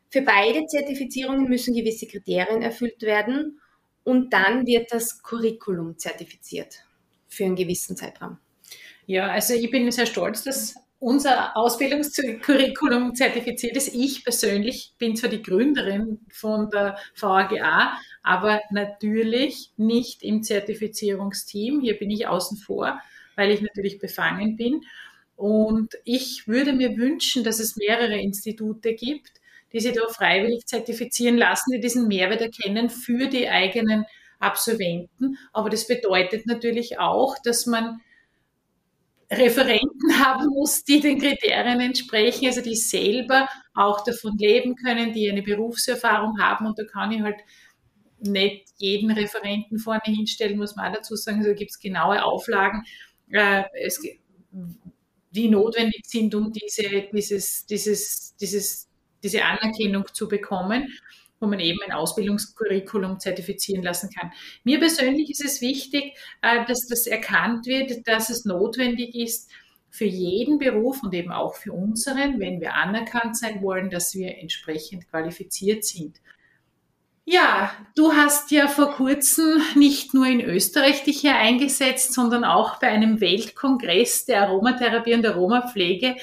Für 0.10 0.24
beide 0.24 0.66
Zertifizierungen 0.66 1.48
müssen 1.48 1.74
gewisse 1.74 2.06
Kriterien 2.06 2.62
erfüllt 2.62 3.02
werden 3.02 3.62
und 4.04 4.34
dann 4.34 4.68
wird 4.68 4.92
das 4.92 5.24
Curriculum 5.24 5.98
zertifiziert 5.98 6.84
für 7.30 7.46
einen 7.46 7.56
gewissen 7.56 7.96
Zeitraum. 7.96 8.40
Ja, 9.06 9.28
also 9.28 9.54
ich 9.54 9.72
bin 9.72 9.90
sehr 9.90 10.06
stolz, 10.06 10.44
dass 10.44 10.76
unser 11.00 11.56
Ausbildungskurriculum 11.56 13.16
zertifiziert 13.16 13.78
ist. 13.78 13.96
Ich 13.96 14.24
persönlich 14.24 14.94
bin 14.98 15.16
zwar 15.16 15.30
die 15.30 15.42
Gründerin 15.42 16.20
von 16.30 16.70
der 16.70 16.98
VAGA, 17.18 17.98
aber 18.22 18.62
natürlich 18.70 19.72
nicht 19.78 20.24
im 20.24 20.44
Zertifizierungsteam. 20.44 21.80
Hier 21.82 21.98
bin 21.98 22.12
ich 22.12 22.28
außen 22.28 22.58
vor, 22.58 23.00
weil 23.36 23.52
ich 23.52 23.62
natürlich 23.62 24.00
befangen 24.00 24.58
bin. 24.58 24.82
Und 25.38 25.94
ich 26.04 26.48
würde 26.48 26.74
mir 26.74 26.98
wünschen, 26.98 27.46
dass 27.46 27.60
es 27.60 27.78
mehrere 27.78 28.20
Institute 28.20 28.94
gibt, 28.94 29.32
die 29.72 29.80
sich 29.80 29.94
da 29.94 30.02
freiwillig 30.10 30.66
zertifizieren 30.66 31.38
lassen, 31.38 31.72
die 31.72 31.80
diesen 31.80 32.10
Mehrwert 32.10 32.42
erkennen 32.42 32.90
für 32.90 33.28
die 33.28 33.48
eigenen 33.48 34.06
Absolventen. 34.40 35.38
Aber 35.54 35.70
das 35.70 35.88
bedeutet 35.88 36.46
natürlich 36.46 37.00
auch, 37.00 37.38
dass 37.42 37.66
man 37.66 38.02
Referenten 39.32 40.20
haben 40.20 40.48
muss, 40.48 40.84
die 40.84 41.00
den 41.00 41.20
Kriterien 41.20 41.80
entsprechen, 41.80 42.48
also 42.48 42.62
die 42.62 42.76
selber 42.76 43.48
auch 43.74 44.04
davon 44.04 44.38
leben 44.38 44.76
können, 44.76 45.14
die 45.14 45.30
eine 45.30 45.44
Berufserfahrung 45.44 46.40
haben. 46.40 46.66
Und 46.66 46.80
da 46.80 46.84
kann 46.84 47.12
ich 47.12 47.22
halt 47.22 47.40
nicht 48.20 48.70
jeden 48.78 49.12
Referenten 49.12 49.80
vorne 49.80 50.02
hinstellen, 50.06 50.58
muss 50.58 50.76
man 50.76 50.92
auch 50.92 50.98
dazu 50.98 51.16
sagen. 51.16 51.40
Also 51.40 51.54
gibt 51.54 51.72
es 51.72 51.80
genaue 51.80 52.24
Auflagen, 52.24 52.84
äh, 53.32 53.64
es, 53.82 54.02
die 55.32 55.48
notwendig 55.48 56.06
sind, 56.06 56.34
um 56.34 56.52
diese, 56.52 57.08
dieses, 57.14 57.66
dieses, 57.66 58.36
dieses, 58.36 58.90
diese 59.22 59.44
Anerkennung 59.46 60.06
zu 60.14 60.28
bekommen 60.28 60.88
wo 61.40 61.48
man 61.48 61.60
eben 61.60 61.80
ein 61.86 61.92
Ausbildungskurriculum 61.92 63.20
zertifizieren 63.20 63.84
lassen 63.84 64.10
kann. 64.10 64.32
Mir 64.64 64.80
persönlich 64.80 65.30
ist 65.30 65.44
es 65.44 65.62
wichtig, 65.62 66.16
äh, 66.42 66.66
dass 66.66 66.88
das 66.88 67.08
erkannt 67.08 67.66
wird, 67.66 68.08
dass 68.08 68.30
es 68.30 68.46
notwendig 68.46 69.16
ist, 69.16 69.50
für 69.92 70.06
jeden 70.06 70.60
Beruf 70.60 71.02
und 71.04 71.14
eben 71.14 71.32
auch 71.32 71.56
für 71.56 71.74
unseren, 71.74 72.40
wenn 72.40 72.62
wir 72.62 72.76
anerkannt 72.76 73.38
sein 73.38 73.62
wollen, 73.62 73.90
dass 73.90 74.14
wir 74.14 74.38
entsprechend 74.38 75.10
qualifiziert 75.10 75.84
sind. 75.84 76.18
Ja, 77.26 77.72
du 77.96 78.14
hast 78.14 78.50
ja 78.50 78.68
vor 78.68 78.92
kurzem 78.92 79.62
nicht 79.76 80.14
nur 80.16 80.26
in 80.26 80.42
Österreich 80.42 81.04
dich 81.04 81.22
hier 81.22 81.36
eingesetzt, 81.36 82.14
sondern 82.14 82.44
auch 82.44 82.80
bei 82.80 82.88
einem 82.88 83.22
Weltkongress 83.22 84.26
der 84.26 84.44
Aromatherapie 84.44 85.14
und 85.14 85.26
Aromapflege 85.26 86.16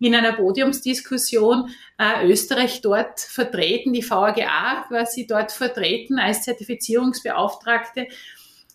in 0.00 0.14
einer 0.14 0.32
Podiumsdiskussion 0.32 1.70
äh, 1.98 2.26
Österreich 2.26 2.80
dort 2.80 3.20
vertreten, 3.20 3.92
die 3.92 4.08
VAGA 4.08 4.84
quasi 4.88 5.26
dort 5.26 5.52
vertreten 5.52 6.18
als 6.18 6.42
Zertifizierungsbeauftragte. 6.42 8.08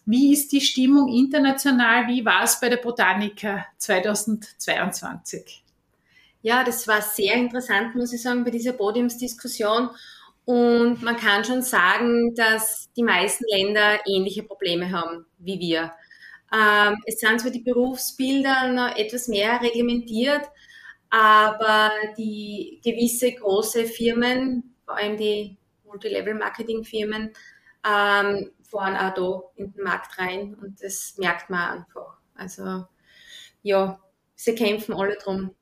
Wie 0.05 0.33
ist 0.33 0.51
die 0.51 0.61
Stimmung 0.61 1.07
international? 1.13 2.07
Wie 2.07 2.25
war 2.25 2.43
es 2.43 2.59
bei 2.59 2.69
der 2.69 2.77
Botanica 2.77 3.65
2022? 3.77 5.63
Ja, 6.41 6.63
das 6.63 6.87
war 6.87 7.01
sehr 7.01 7.35
interessant, 7.35 7.95
muss 7.95 8.13
ich 8.13 8.21
sagen, 8.21 8.43
bei 8.43 8.51
dieser 8.51 8.73
Podiumsdiskussion. 8.73 9.89
Und 10.45 11.03
man 11.03 11.15
kann 11.15 11.43
schon 11.43 11.61
sagen, 11.61 12.33
dass 12.33 12.89
die 12.95 13.03
meisten 13.03 13.45
Länder 13.49 13.99
ähnliche 14.07 14.41
Probleme 14.41 14.89
haben 14.91 15.25
wie 15.37 15.59
wir. 15.59 15.91
Ähm, 16.51 16.97
es 17.05 17.19
sind 17.19 17.39
zwar 17.39 17.51
die 17.51 17.59
Berufsbilder 17.59 18.71
noch 18.71 18.95
etwas 18.95 19.27
mehr 19.27 19.61
reglementiert, 19.61 20.49
aber 21.09 21.91
die 22.17 22.79
gewisse 22.83 23.31
große 23.33 23.85
Firmen, 23.85 24.75
vor 24.85 24.97
allem 24.97 25.17
die 25.17 25.57
Multilevel-Marketing-Firmen, 25.85 27.33
ähm, 27.87 28.51
fahren 28.69 28.95
auch 28.95 29.13
da 29.13 29.41
in 29.55 29.71
den 29.71 29.83
Markt 29.83 30.17
rein 30.19 30.55
und 30.55 30.81
das 30.81 31.15
merkt 31.17 31.49
man 31.49 31.79
einfach. 31.79 32.17
Also 32.35 32.85
ja, 33.63 33.99
sie 34.35 34.55
kämpfen 34.55 34.93
alle 34.93 35.17
darum, 35.17 35.55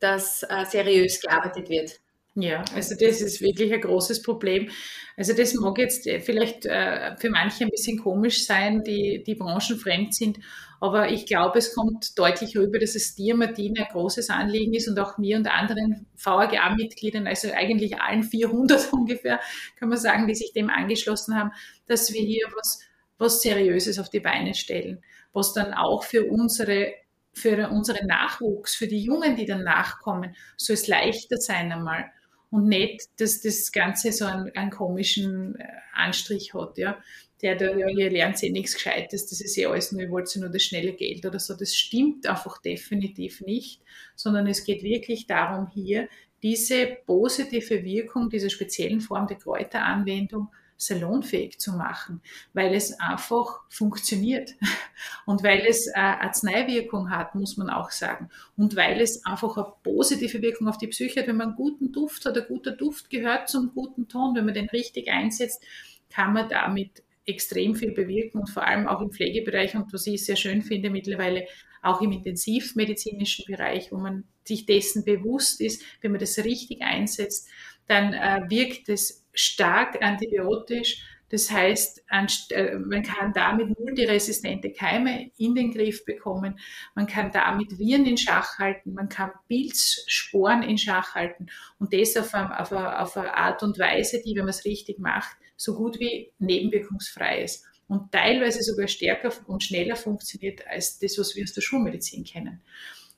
dass 0.00 0.42
äh, 0.42 0.64
seriös 0.66 1.20
gearbeitet 1.20 1.68
wird. 1.68 2.00
Ja, 2.34 2.64
also 2.74 2.94
das 2.94 3.20
ist 3.20 3.40
wirklich 3.40 3.72
ein 3.72 3.80
großes 3.80 4.22
Problem. 4.22 4.70
Also 5.16 5.32
das 5.32 5.54
mag 5.54 5.78
jetzt 5.78 6.08
vielleicht 6.20 6.64
äh, 6.64 7.16
für 7.16 7.28
manche 7.28 7.64
ein 7.64 7.70
bisschen 7.70 7.98
komisch 7.98 8.46
sein, 8.46 8.82
die, 8.82 9.22
die 9.26 9.34
branchenfremd 9.34 10.14
sind, 10.14 10.38
aber 10.80 11.10
ich 11.10 11.26
glaube, 11.26 11.58
es 11.58 11.74
kommt 11.74 12.18
deutlich 12.18 12.56
rüber, 12.56 12.78
dass 12.78 12.94
es 12.94 13.14
dir, 13.14 13.36
Martina, 13.36 13.82
ein 13.82 13.92
großes 13.92 14.30
Anliegen 14.30 14.72
ist 14.72 14.88
und 14.88 14.98
auch 14.98 15.18
mir 15.18 15.36
und 15.36 15.46
anderen 15.46 16.06
VAGA-Mitgliedern, 16.16 17.26
also 17.26 17.52
eigentlich 17.52 18.00
allen 18.00 18.22
400 18.22 18.90
ungefähr, 18.92 19.40
kann 19.78 19.90
man 19.90 19.98
sagen, 19.98 20.26
die 20.26 20.34
sich 20.34 20.52
dem 20.54 20.70
angeschlossen 20.70 21.36
haben, 21.36 21.52
dass 21.86 22.12
wir 22.12 22.22
hier 22.22 22.46
was, 22.56 22.80
was 23.18 23.42
Seriöses 23.42 23.98
auf 23.98 24.08
die 24.08 24.20
Beine 24.20 24.54
stellen, 24.54 25.02
was 25.32 25.52
dann 25.52 25.74
auch 25.74 26.02
für 26.02 26.24
unsere 26.24 26.94
für 27.32 27.68
unseren 27.70 28.08
Nachwuchs, 28.08 28.74
für 28.74 28.88
die 28.88 29.04
Jungen, 29.04 29.36
die 29.36 29.46
dann 29.46 29.62
nachkommen, 29.62 30.34
soll 30.56 30.74
es 30.74 30.88
leichter 30.88 31.36
sein 31.36 31.70
einmal 31.70 32.10
und 32.50 32.66
nicht, 32.66 33.08
dass 33.20 33.40
das 33.40 33.70
Ganze 33.70 34.12
so 34.12 34.24
einen, 34.24 34.50
einen 34.56 34.70
komischen 34.70 35.54
äh, 35.56 35.64
Anstrich 35.94 36.54
hat, 36.54 36.76
ja. 36.76 36.98
Der 37.42 37.56
da, 37.56 37.74
ja, 37.74 37.88
ihr 37.88 38.10
lernt 38.10 38.42
eh 38.42 38.50
nichts 38.50 38.74
Gescheites, 38.74 39.26
das 39.26 39.40
ist 39.40 39.56
eh 39.56 39.66
alles 39.66 39.92
nur, 39.92 40.02
ihr 40.02 40.10
wollt 40.10 40.34
nur 40.36 40.50
das 40.50 40.62
schnelle 40.62 40.92
Geld 40.92 41.24
oder 41.24 41.38
so. 41.38 41.54
Das 41.54 41.74
stimmt 41.74 42.26
einfach 42.26 42.60
definitiv 42.60 43.40
nicht, 43.40 43.80
sondern 44.14 44.46
es 44.46 44.64
geht 44.64 44.82
wirklich 44.82 45.26
darum, 45.26 45.68
hier 45.68 46.08
diese 46.42 46.86
positive 47.06 47.84
Wirkung 47.84 48.30
dieser 48.30 48.50
speziellen 48.50 49.00
Form 49.00 49.26
der 49.26 49.38
Kräuteranwendung 49.38 50.48
salonfähig 50.80 51.58
zu 51.58 51.72
machen, 51.72 52.22
weil 52.54 52.74
es 52.74 52.98
einfach 52.98 53.60
funktioniert 53.68 54.54
und 55.26 55.42
weil 55.42 55.66
es 55.66 55.86
äh, 55.88 55.92
Arzneiwirkung 55.98 57.10
hat, 57.10 57.34
muss 57.34 57.58
man 57.58 57.68
auch 57.68 57.90
sagen. 57.90 58.30
Und 58.56 58.76
weil 58.76 59.00
es 59.00 59.24
einfach 59.26 59.58
eine 59.58 59.66
positive 59.82 60.40
Wirkung 60.40 60.68
auf 60.68 60.78
die 60.78 60.86
Psyche 60.86 61.20
hat. 61.20 61.28
Wenn 61.28 61.36
man 61.36 61.48
einen 61.48 61.56
guten 61.56 61.92
Duft 61.92 62.24
hat, 62.24 62.36
ein 62.36 62.46
guter 62.48 62.72
Duft 62.72 63.10
gehört 63.10 63.50
zum 63.50 63.72
guten 63.74 64.08
Ton, 64.08 64.34
wenn 64.34 64.46
man 64.46 64.54
den 64.54 64.70
richtig 64.70 65.08
einsetzt, 65.08 65.62
kann 66.08 66.32
man 66.32 66.48
damit 66.48 67.02
extrem 67.26 67.74
viel 67.74 67.92
bewirken 67.92 68.40
und 68.40 68.50
vor 68.50 68.66
allem 68.66 68.88
auch 68.88 69.00
im 69.00 69.10
Pflegebereich 69.10 69.74
und 69.74 69.92
was 69.92 70.06
ich 70.06 70.24
sehr 70.24 70.36
schön 70.36 70.62
finde 70.62 70.90
mittlerweile 70.90 71.46
auch 71.82 72.02
im 72.02 72.12
intensivmedizinischen 72.12 73.46
Bereich, 73.46 73.90
wo 73.92 73.96
man 73.96 74.24
sich 74.44 74.66
dessen 74.66 75.04
bewusst 75.04 75.60
ist, 75.60 75.82
wenn 76.00 76.12
man 76.12 76.20
das 76.20 76.38
richtig 76.38 76.82
einsetzt, 76.82 77.48
dann 77.86 78.12
äh, 78.12 78.42
wirkt 78.48 78.88
es 78.88 79.24
stark 79.32 80.02
antibiotisch. 80.02 81.02
Das 81.30 81.50
heißt, 81.50 82.02
äh, 82.50 82.76
man 82.78 83.02
kann 83.02 83.32
damit 83.32 83.78
multiresistente 83.78 84.72
Keime 84.72 85.30
in 85.38 85.54
den 85.54 85.72
Griff 85.72 86.04
bekommen. 86.04 86.58
Man 86.94 87.06
kann 87.06 87.30
damit 87.30 87.78
Viren 87.78 88.04
in 88.04 88.18
Schach 88.18 88.58
halten. 88.58 88.94
Man 88.94 89.08
kann 89.08 89.30
Pilzsporen 89.48 90.62
in 90.62 90.76
Schach 90.76 91.14
halten. 91.14 91.46
Und 91.78 91.94
das 91.94 92.16
auf, 92.16 92.34
eine, 92.34 92.58
auf 92.58 92.72
eine, 92.72 93.00
auf 93.00 93.16
eine 93.16 93.34
Art 93.34 93.62
und 93.62 93.78
Weise, 93.78 94.20
die, 94.24 94.34
wenn 94.34 94.42
man 94.42 94.50
es 94.50 94.64
richtig 94.64 94.98
macht, 94.98 95.36
so 95.60 95.74
gut 95.74 96.00
wie 96.00 96.32
nebenwirkungsfrei 96.38 97.42
ist. 97.42 97.66
Und 97.86 98.10
teilweise 98.12 98.62
sogar 98.62 98.88
stärker 98.88 99.30
und 99.46 99.62
schneller 99.62 99.94
funktioniert 99.94 100.66
als 100.66 100.98
das, 100.98 101.18
was 101.18 101.36
wir 101.36 101.44
aus 101.44 101.52
der 101.52 101.60
Schulmedizin 101.60 102.24
kennen. 102.24 102.62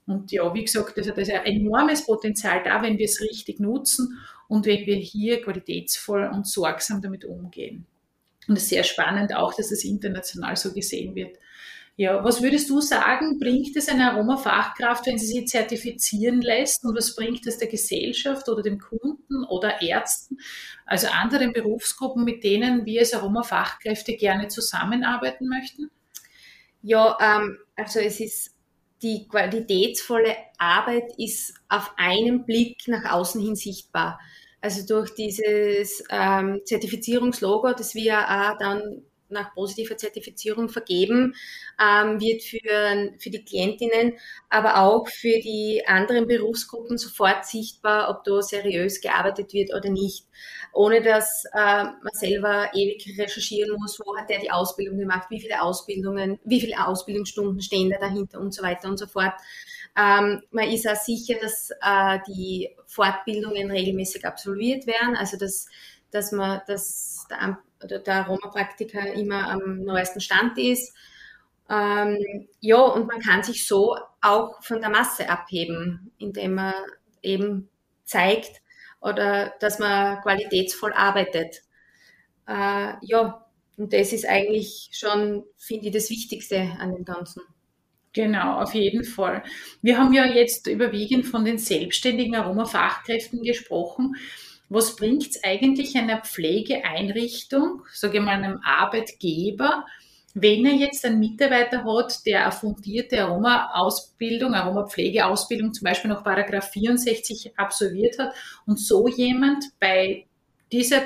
Und 0.07 0.33
ja, 0.33 0.53
wie 0.53 0.65
gesagt, 0.65 0.99
also 0.99 1.13
da 1.13 1.21
ist 1.21 1.31
ein 1.31 1.45
enormes 1.45 2.05
Potenzial 2.05 2.65
da, 2.65 2.83
wenn 2.83 2.99
wir 2.99 3.05
es 3.05 3.21
richtig 3.21 3.61
nutzen 3.61 4.19
und 4.49 4.67
wenn 4.67 4.85
wir 4.87 4.97
hier 4.97 5.41
qualitätsvoll 5.41 6.29
und 6.35 6.49
sorgsam 6.49 7.01
damit 7.01 7.25
umgehen. 7.25 7.87
Und 8.49 8.57
es 8.57 8.65
ist 8.65 8.71
sehr 8.71 8.83
spannend 8.83 9.37
auch, 9.37 9.55
dass 9.55 9.71
es 9.71 9.85
international 9.85 10.57
so 10.57 10.73
gesehen 10.73 11.15
wird. 11.15 11.39
Ja, 11.97 12.25
was 12.25 12.43
würdest 12.43 12.71
du 12.71 12.81
sagen, 12.81 13.39
bringt 13.39 13.77
es 13.77 13.89
eine 13.89 14.11
Aromafachkraft, 14.11 15.07
wenn 15.07 15.19
sie 15.19 15.27
sich 15.27 15.47
zertifizieren 15.47 16.41
lässt? 16.41 16.85
Und 16.85 16.97
was 16.97 17.15
bringt 17.15 17.47
es 17.47 17.59
der 17.59 17.69
Gesellschaft 17.69 18.49
oder 18.49 18.63
dem 18.63 18.79
Kunden 18.79 19.45
oder 19.45 19.83
Ärzten, 19.83 20.39
also 20.87 21.09
anderen 21.09 21.53
Berufsgruppen, 21.53 22.25
mit 22.25 22.45
denen 22.45 22.87
wir 22.87 23.01
als 23.01 23.13
Aromafachkräfte 23.13 24.17
gerne 24.17 24.49
zusammenarbeiten 24.49 25.49
möchten? 25.49 25.91
Ja, 26.81 27.17
ähm, 27.21 27.59
also 27.77 28.01
es 28.01 28.21
ist 28.21 28.53
die 29.03 29.27
qualitätsvolle 29.29 30.37
Arbeit 30.59 31.13
ist 31.19 31.55
auf 31.69 31.93
einen 31.97 32.47
Blick 32.47 32.87
nach 32.87 33.13
außen 33.13 33.41
hin 33.41 33.57
sichtbar. 33.57 34.19
Also 34.61 34.87
durch 34.87 35.13
dieses 35.15 36.05
ähm, 36.09 36.61
Zertifizierungslogo, 36.65 37.73
das 37.73 37.95
wir 37.95 38.19
auch 38.19 38.57
dann 38.59 39.03
nach 39.33 39.55
positiver 39.55 39.97
Zertifizierung 39.97 40.69
vergeben, 40.69 41.35
ähm, 41.81 42.21
wird 42.21 42.43
für, 42.43 43.13
für 43.19 43.31
die 43.31 43.45
Klientinnen, 43.45 44.15
aber 44.49 44.83
auch 44.83 45.09
für 45.09 45.41
die 45.41 45.83
anderen 45.87 46.27
Berufsgruppen 46.27 46.99
sofort 46.99 47.45
sichtbar, 47.47 48.11
ob 48.11 48.25
da 48.25 48.43
seriös 48.43 49.01
gearbeitet 49.01 49.53
wird 49.53 49.75
oder 49.75 49.91
nicht, 49.91 50.27
ohne 50.73 51.03
dass 51.03 51.45
äh, 51.53 51.85
man 51.85 52.13
selber 52.13 52.71
ewig 52.75 53.19
recherchieren 53.19 53.77
muss, 53.81 54.01
wo 54.01 54.17
hat 54.17 54.31
der 54.31 54.41
die 54.41 54.51
Ausbildung 54.51 54.99
gemacht, 54.99 55.29
wie 55.31 55.41
viele 55.41 55.63
Ausbildungen, 55.63 56.39
wie 56.45 56.61
viele 56.61 56.87
Ausbildungsstunden 56.87 57.61
stehen 57.61 57.91
da 57.91 57.99
dahinter 57.99 58.41
und 58.41 58.55
so 58.55 58.63
weiter 58.63 58.89
und 58.89 58.99
so 58.99 59.07
fort. 59.07 59.35
Ähm, 59.97 60.43
man 60.51 60.71
ist 60.71 60.89
auch 60.89 60.97
sicher, 60.97 61.35
dass 61.41 61.71
äh, 61.71 62.19
die 62.27 62.71
Fortbildungen 62.87 63.71
regelmäßig 63.71 64.25
absolviert 64.25 64.87
werden, 64.87 65.17
also 65.17 65.37
dass, 65.37 65.67
dass 66.11 66.33
man, 66.33 66.63
dass 66.67 67.27
der 67.89 68.15
Aromapraktiker 68.15 69.13
immer 69.15 69.51
am 69.51 69.81
neuesten 69.81 70.21
Stand 70.21 70.59
ist. 70.59 70.95
Ähm, 71.69 72.49
ja, 72.61 72.81
und 72.81 73.07
man 73.07 73.21
kann 73.21 73.43
sich 73.43 73.67
so 73.67 73.97
auch 74.21 74.63
von 74.63 74.81
der 74.81 74.91
Masse 74.91 75.29
abheben, 75.29 76.13
indem 76.19 76.55
man 76.55 76.75
eben 77.23 77.69
zeigt 78.05 78.61
oder 79.01 79.53
dass 79.61 79.79
man 79.79 80.21
qualitätsvoll 80.23 80.93
arbeitet. 80.93 81.63
Äh, 82.47 82.95
ja, 83.03 83.47
und 83.77 83.93
das 83.93 84.13
ist 84.13 84.27
eigentlich 84.29 84.91
schon, 84.93 85.45
finde 85.57 85.87
ich, 85.87 85.93
das 85.93 86.11
Wichtigste 86.11 86.77
an 86.79 86.93
dem 86.95 87.05
Ganzen. 87.05 87.43
Genau, 88.13 88.61
auf 88.61 88.75
jeden 88.75 89.05
Fall. 89.05 89.43
Wir 89.81 89.97
haben 89.97 90.13
ja 90.13 90.27
jetzt 90.27 90.67
überwiegend 90.67 91.27
von 91.27 91.45
den 91.45 91.57
selbstständigen 91.59 92.35
Aromafachkräften 92.35 93.43
gesprochen. 93.43 94.17
Was 94.75 94.97
bringt 94.97 95.29
es 95.29 95.45
eigentlich 95.45 95.95
einer 95.99 96.23
Pflegeeinrichtung, 96.23 97.83
sage 97.93 98.17
ich 98.17 98.25
mal 98.25 98.43
einem 98.43 98.59
Arbeitgeber, 98.65 99.85
wenn 100.33 100.65
er 100.65 100.73
jetzt 100.73 101.05
einen 101.05 101.19
Mitarbeiter 101.19 101.85
hat, 101.85 102.25
der 102.25 102.45
eine 102.45 102.53
fundierte 102.53 103.23
Aroma-Ausbildung, 103.23 104.55
Aromapflegeausbildung 104.55 105.75
zum 105.75 105.85
Beispiel 105.85 106.11
noch 106.11 106.25
Paragraph 106.25 106.71
64 106.71 107.53
absolviert 107.59 108.19
hat 108.19 108.33
und 108.65 108.81
so 108.81 109.09
jemand 109.09 109.67
bei 109.79 110.25
dieser 110.73 111.03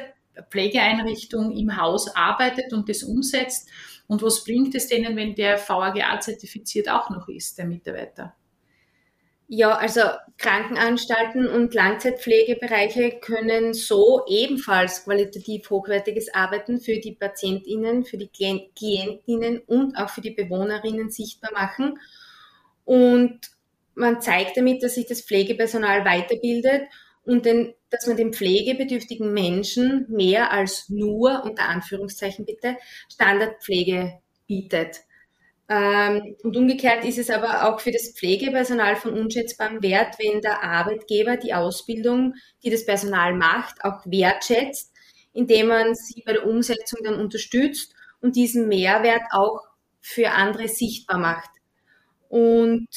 Pflegeeinrichtung 0.49 1.51
im 1.51 1.77
Haus 1.77 2.15
arbeitet 2.15 2.73
und 2.73 2.89
das 2.89 3.03
umsetzt. 3.03 3.69
Und 4.07 4.23
was 4.23 4.45
bringt 4.45 4.77
es 4.77 4.87
denen, 4.87 5.17
wenn 5.17 5.35
der 5.35 5.59
VAGA 5.59 6.21
zertifiziert 6.21 6.89
auch 6.89 7.11
noch 7.11 7.27
ist, 7.27 7.59
der 7.59 7.67
Mitarbeiter? 7.67 8.33
Ja, 9.49 9.77
also 9.77 10.01
Krankenanstalten 10.39 11.47
und 11.47 11.73
Langzeitpflegebereiche 11.73 13.21
können 13.21 13.75
so 13.75 14.23
ebenfalls 14.27 15.05
qualitativ 15.05 15.71
hochwertiges 15.71 16.35
Arbeiten 16.35 16.81
für 16.81 16.99
die 16.99 17.13
Patientinnen, 17.13 18.05
für 18.05 18.19
die 18.19 18.29
Klientinnen 18.29 19.61
und 19.61 19.97
auch 19.97 20.11
für 20.11 20.21
die 20.21 20.33
Bewohnerinnen 20.33 21.11
sichtbar 21.11 21.53
machen. 21.53 21.99
Und 22.85 23.41
man 23.95 24.21
zeigt 24.21 24.57
damit, 24.57 24.83
dass 24.83 24.97
sich 24.97 25.07
das 25.07 25.23
Pflegepersonal 25.23 26.05
weiterbildet 26.05 26.83
und 27.25 27.47
den, 27.47 27.73
dass 27.91 28.07
man 28.09 28.17
den 28.17 28.33
pflegebedürftigen 28.33 29.33
Menschen 29.33 30.07
mehr 30.09 30.51
als 30.51 30.89
nur, 30.89 31.45
unter 31.45 31.69
Anführungszeichen 31.69 32.47
bitte, 32.47 32.77
Standardpflege 33.13 34.21
bietet. 34.49 35.06
Ähm, 35.69 36.37
und 36.45 36.57
umgekehrt 36.57 37.05
ist 37.05 37.19
es 37.19 37.29
aber 37.29 37.69
auch 37.69 37.81
für 37.81 37.91
das 37.91 38.13
Pflegepersonal 38.17 38.97
von 38.97 39.19
unschätzbarem 39.19 39.83
Wert, 39.83 40.17
wenn 40.19 40.41
der 40.41 40.63
Arbeitgeber 40.63 41.37
die 41.37 41.55
Ausbildung, 41.55 42.35
die 42.63 42.71
das 42.71 42.87
Personal 42.87 43.35
macht, 43.35 43.85
auch 43.85 44.01
wertschätzt, 44.05 44.93
indem 45.33 45.69
man 45.69 45.95
sie 45.95 46.23
bei 46.25 46.35
der 46.35 46.47
Umsetzung 46.47 47.01
dann 47.03 47.21
unterstützt 47.21 47.95
und 48.21 48.37
diesen 48.37 48.69
Mehrwert 48.69 49.23
auch 49.33 49.63
für 50.01 50.31
andere 50.31 50.69
sichtbar 50.69 51.19
macht. 51.19 51.51
Und 52.29 52.89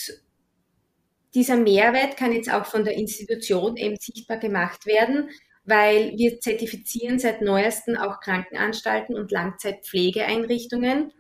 dieser 1.34 1.58
Mehrwert 1.58 2.18
kann 2.18 2.34
jetzt 2.34 2.52
auch 2.52 2.66
von 2.66 2.84
der 2.84 2.96
Institution 2.96 3.78
eben 3.78 3.98
sichtbar 4.00 4.38
gemacht 4.38 4.86
werden, 4.86 5.30
weil 5.64 6.14
wir 6.18 6.40
zertifizieren 6.40 7.20
seit 7.20 7.42
neuesten 7.42 7.98
auch 7.98 8.20
Krankenanstalten 8.20 9.16
und 9.16 9.32
Langzeitpflegeeinrichtungen, 9.32 11.12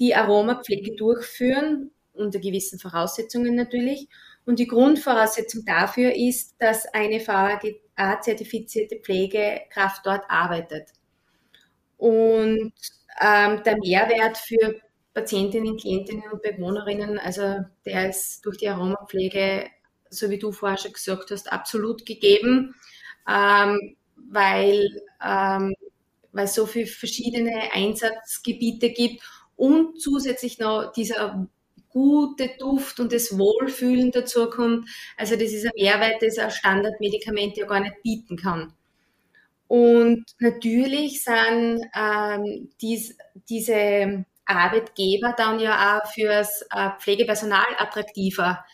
die 0.00 0.14
Aromapflege 0.14 0.96
durchführen, 0.96 1.90
unter 2.14 2.40
gewissen 2.40 2.78
Voraussetzungen 2.78 3.54
natürlich. 3.54 4.08
Und 4.46 4.58
die 4.58 4.66
Grundvoraussetzung 4.66 5.64
dafür 5.64 6.14
ist, 6.14 6.56
dass 6.58 6.86
eine 6.86 7.20
VAGA-zertifizierte 7.24 8.96
Pflegekraft 8.96 10.04
dort 10.04 10.24
arbeitet. 10.28 10.88
Und 11.98 12.72
ähm, 13.20 13.62
der 13.62 13.76
Mehrwert 13.78 14.38
für 14.38 14.80
Patientinnen, 15.12 15.76
Klientinnen 15.76 16.30
und 16.32 16.42
Bewohnerinnen, 16.42 17.18
also 17.18 17.58
der 17.84 18.08
ist 18.08 18.44
durch 18.46 18.56
die 18.56 18.68
Aromapflege, 18.68 19.66
so 20.08 20.30
wie 20.30 20.38
du 20.38 20.50
vorher 20.50 20.78
schon 20.78 20.94
gesagt 20.94 21.30
hast, 21.30 21.52
absolut 21.52 22.06
gegeben, 22.06 22.74
ähm, 23.28 23.96
weil, 24.16 25.02
ähm, 25.22 25.74
weil 26.32 26.44
es 26.44 26.54
so 26.54 26.64
viele 26.64 26.86
verschiedene 26.86 27.70
Einsatzgebiete 27.74 28.90
gibt 28.90 29.20
und 29.60 30.00
zusätzlich 30.00 30.58
noch 30.58 30.90
dieser 30.92 31.46
gute 31.90 32.50
Duft 32.58 32.98
und 32.98 33.12
das 33.12 33.36
Wohlfühlen 33.36 34.10
dazu 34.10 34.48
kommt. 34.48 34.88
Also 35.18 35.34
das 35.34 35.52
ist 35.52 35.66
ein 35.66 35.72
Mehrwert, 35.76 36.22
das 36.22 36.38
ein 36.38 36.50
Standardmedikament 36.50 37.58
ja 37.58 37.66
gar 37.66 37.80
nicht 37.80 38.02
bieten 38.02 38.36
kann. 38.36 38.72
Und 39.68 40.24
natürlich 40.38 41.22
sind 41.22 41.84
ähm, 41.94 42.70
dies, 42.80 43.18
diese 43.50 44.24
Arbeitgeber 44.46 45.34
dann 45.36 45.60
ja 45.60 45.98
auch 45.98 46.10
fürs 46.10 46.62
äh, 46.74 46.90
Pflegepersonal 46.98 47.66
attraktiver. 47.78 48.64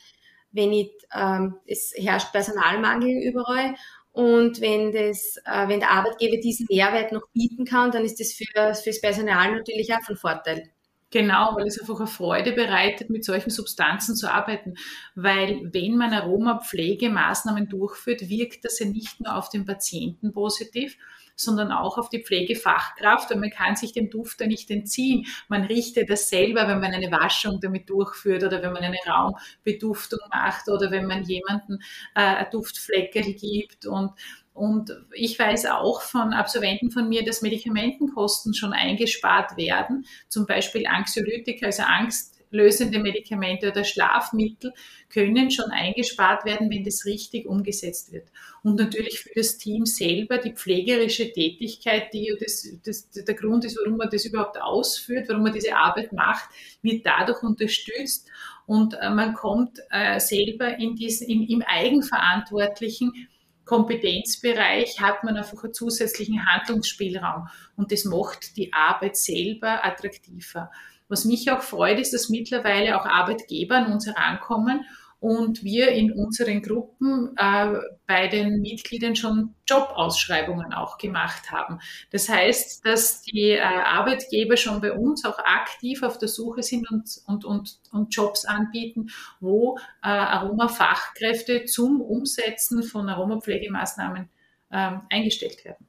Wenn 0.53 0.71
nicht, 0.71 0.93
ähm, 1.13 1.57
es 1.67 1.95
herrscht 1.97 2.31
Personalmangel 2.33 3.11
überall 3.25 3.75
und 4.13 4.61
wenn, 4.61 4.93
das, 4.93 5.37
äh, 5.45 5.69
wenn 5.69 5.81
der 5.81 5.91
Arbeitgeber 5.91 6.37
diesen 6.39 6.67
Mehrwert 6.71 7.13
noch 7.13 7.29
bieten 7.35 7.65
kann, 7.65 7.91
dann 7.91 8.05
ist 8.05 8.21
das 8.21 8.33
für, 8.33 8.75
fürs 8.75 9.01
Personal 9.01 9.53
natürlich 9.53 9.93
auch 9.93 10.03
von 10.03 10.17
Vorteil. 10.17 10.71
Genau, 11.17 11.57
weil 11.57 11.67
es 11.67 11.81
einfach 11.81 11.99
eine 11.99 12.07
Freude 12.07 12.53
bereitet, 12.53 13.09
mit 13.09 13.25
solchen 13.25 13.49
Substanzen 13.49 14.17
zu 14.17 14.31
arbeiten. 14.31 14.75
Weil 15.15 15.63
wenn 15.73 15.97
man 15.97 16.13
Aromapflegemaßnahmen 16.13 17.71
durchführt, 17.71 18.29
wirkt 18.29 18.67
das 18.67 18.81
ja 18.81 18.87
nicht 18.87 19.19
nur 19.23 19.35
auf 19.35 19.49
den 19.49 19.65
Patienten 19.65 20.35
positiv, 20.35 20.99
sondern 21.35 21.73
auch 21.73 21.97
auf 21.97 22.11
die 22.11 22.23
Pflegefachkraft, 22.23 23.31
weil 23.31 23.39
man 23.39 23.49
kann 23.49 23.77
sich 23.77 23.95
dem 23.95 24.11
Duft 24.11 24.43
da 24.43 24.47
nicht 24.47 24.71
entziehen. 24.71 25.25
Man 25.49 25.63
richtet 25.63 26.11
das 26.11 26.29
selber, 26.29 26.69
wenn 26.69 26.81
man 26.81 26.93
eine 26.93 27.11
Waschung 27.11 27.61
damit 27.63 27.89
durchführt 27.89 28.45
oder 28.45 28.61
wenn 28.61 28.75
man 28.75 28.83
eine 28.83 28.99
Raumbeduftung 29.07 30.21
macht 30.29 30.69
oder 30.69 30.91
wenn 30.91 31.07
man 31.07 31.23
jemanden 31.23 31.79
äh, 32.15 32.21
ein 32.21 32.51
Duftfleckerl 32.51 33.33
gibt 33.33 33.87
und 33.87 34.11
und 34.57 34.91
ich 35.13 35.39
weiß 35.39 35.67
auch 35.67 36.01
von 36.01 36.33
Absolventen 36.33 36.91
von 36.91 37.11
mir, 37.11 37.25
dass 37.25 37.43
Medikamentenkosten 37.43 38.55
schon 38.55 38.73
eingespart 38.73 39.59
werden. 39.59 40.07
Zum 40.29 40.47
Beispiel 40.47 40.87
Anxiolytika, 40.87 41.67
also 41.67 41.83
angstlösende 41.83 42.99
Medikamente 42.99 43.71
oder 43.71 43.85
Schlafmittel 43.85 44.73
können 45.11 45.51
schon 45.51 45.71
eingespart 45.73 46.47
werden, 46.47 46.71
wenn 46.71 46.85
das 46.85 47.05
richtig 47.05 47.45
umgesetzt 47.45 48.13
wird. 48.13 48.29
Und 48.63 48.77
natürlich 48.77 49.21
für 49.21 49.31
das 49.35 49.59
Team 49.59 49.85
selber 49.85 50.39
die 50.39 50.55
pflegerische 50.55 51.31
Tätigkeit, 51.31 52.15
die 52.15 52.35
das, 52.41 52.67
das, 52.83 53.11
der 53.11 53.35
Grund 53.35 53.67
ist, 53.67 53.79
warum 53.79 53.99
man 53.99 54.09
das 54.11 54.25
überhaupt 54.25 54.59
ausführt, 54.59 55.29
warum 55.29 55.43
man 55.43 55.53
diese 55.53 55.77
Arbeit 55.77 56.15
macht, 56.15 56.49
wird 56.81 57.05
dadurch 57.05 57.43
unterstützt. 57.43 58.27
Und 58.65 58.95
äh, 58.95 59.11
man 59.11 59.35
kommt 59.35 59.81
äh, 59.91 60.19
selber 60.19 60.79
in 60.79 60.97
diesen, 60.97 61.29
in, 61.29 61.47
im 61.47 61.63
Eigenverantwortlichen 61.63 63.29
Kompetenzbereich 63.67 65.01
hat 65.01 65.25
man 65.25 65.37
einfach 65.37 65.63
einen 65.63 65.75
zusätzlichen 65.75 66.47
Handlungsspielraum 66.47 67.49
und 67.77 67.93
das 67.93 68.05
macht 68.05 68.57
die 68.57 68.73
Arbeit 68.73 69.17
selber 69.17 69.85
attraktiver. 69.85 70.71
Was 71.09 71.25
mich 71.25 71.51
auch 71.51 71.63
freut, 71.63 71.99
ist, 71.99 72.15
dass 72.15 72.31
mittlerweile 72.31 72.99
auch 72.99 73.05
Arbeitgeber 73.05 73.77
an 73.77 73.93
uns 73.93 74.07
herankommen 74.07 74.87
und 75.27 75.65
wir 75.65 75.89
in 75.89 76.13
unseren 76.13 76.63
Gruppen 76.63 77.37
äh, 77.37 77.81
bei 78.07 78.29
den 78.29 78.61
Mitgliedern 78.61 79.17
schon 79.17 79.57
Jobausschreibungen 79.69 80.73
auch 80.73 80.99
gemacht 80.99 81.51
haben. 81.51 81.81
Das 82.13 82.29
heißt, 82.29 82.87
dass 82.87 83.23
die 83.23 83.51
äh, 83.51 83.61
Arbeitgeber 83.61 84.57
schon 84.57 84.81
bei 84.81 84.93
uns 84.93 85.25
auch 85.25 85.41
aktiv 85.41 86.05
auf 86.05 86.19
der 86.19 86.29
Suche 86.29 86.63
sind 86.63 86.89
und, 86.93 87.11
und, 87.27 87.45
und, 87.45 87.81
und 87.91 88.15
Jobs 88.15 88.45
anbieten, 88.45 89.09
wo 89.41 89.79
äh, 90.01 90.07
Aromafachkräfte 90.07 91.65
zum 91.65 92.01
Umsetzen 92.01 92.85
von 92.85 93.09
Aromapflegemaßnahmen 93.09 94.29
ähm, 94.71 95.01
eingestellt 95.11 95.65
werden. 95.65 95.86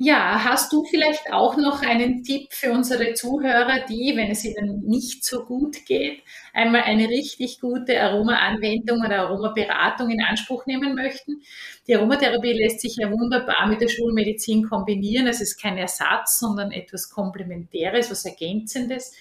Ja, 0.00 0.44
hast 0.44 0.72
du 0.72 0.84
vielleicht 0.84 1.32
auch 1.32 1.56
noch 1.56 1.82
einen 1.82 2.22
Tipp 2.22 2.52
für 2.52 2.70
unsere 2.70 3.14
Zuhörer, 3.14 3.84
die, 3.88 4.12
wenn 4.14 4.30
es 4.30 4.44
ihnen 4.44 4.84
nicht 4.86 5.24
so 5.24 5.44
gut 5.44 5.84
geht, 5.86 6.22
einmal 6.54 6.82
eine 6.82 7.08
richtig 7.08 7.58
gute 7.60 8.00
Aroma-Anwendung 8.00 9.00
oder 9.04 9.22
Aromaberatung 9.22 10.10
in 10.10 10.22
Anspruch 10.22 10.66
nehmen 10.66 10.94
möchten? 10.94 11.42
Die 11.88 11.96
Aromatherapie 11.96 12.52
lässt 12.52 12.80
sich 12.80 12.96
ja 12.96 13.10
wunderbar 13.10 13.66
mit 13.66 13.80
der 13.80 13.88
Schulmedizin 13.88 14.68
kombinieren. 14.68 15.26
Es 15.26 15.40
ist 15.40 15.60
kein 15.60 15.76
Ersatz, 15.76 16.38
sondern 16.38 16.70
etwas 16.70 17.10
Komplementäres, 17.10 18.08
was 18.08 18.24
Ergänzendes. 18.24 19.16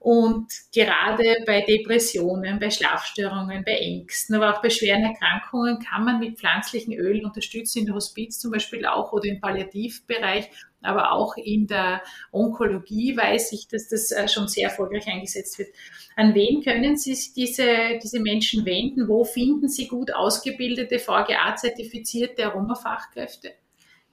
Und 0.00 0.46
gerade 0.72 1.24
bei 1.44 1.62
Depressionen, 1.62 2.60
bei 2.60 2.70
Schlafstörungen, 2.70 3.64
bei 3.64 3.78
Ängsten, 3.78 4.36
aber 4.36 4.54
auch 4.56 4.62
bei 4.62 4.70
schweren 4.70 5.02
Erkrankungen 5.02 5.80
kann 5.80 6.04
man 6.04 6.20
mit 6.20 6.38
pflanzlichen 6.38 6.94
Ölen 6.94 7.26
unterstützen, 7.26 7.80
in 7.80 7.86
der 7.86 7.96
Hospiz 7.96 8.38
zum 8.38 8.52
Beispiel 8.52 8.86
auch 8.86 9.12
oder 9.12 9.24
im 9.24 9.40
Palliativbereich 9.40 10.50
aber 10.82 11.12
auch 11.12 11.36
in 11.36 11.66
der 11.66 12.02
Onkologie 12.30 13.16
weiß 13.16 13.52
ich, 13.52 13.68
dass 13.68 13.88
das 13.88 14.12
äh, 14.12 14.28
schon 14.28 14.48
sehr 14.48 14.68
erfolgreich 14.68 15.06
eingesetzt 15.08 15.58
wird. 15.58 15.70
An 16.16 16.34
wen 16.34 16.62
können 16.62 16.96
Sie 16.96 17.16
diese, 17.34 17.98
diese 18.02 18.20
Menschen 18.20 18.64
wenden? 18.64 19.08
Wo 19.08 19.24
finden 19.24 19.68
Sie 19.68 19.88
gut 19.88 20.14
ausgebildete, 20.14 20.98
VGA-zertifizierte 20.98 22.46
Aromafachkräfte? 22.46 23.52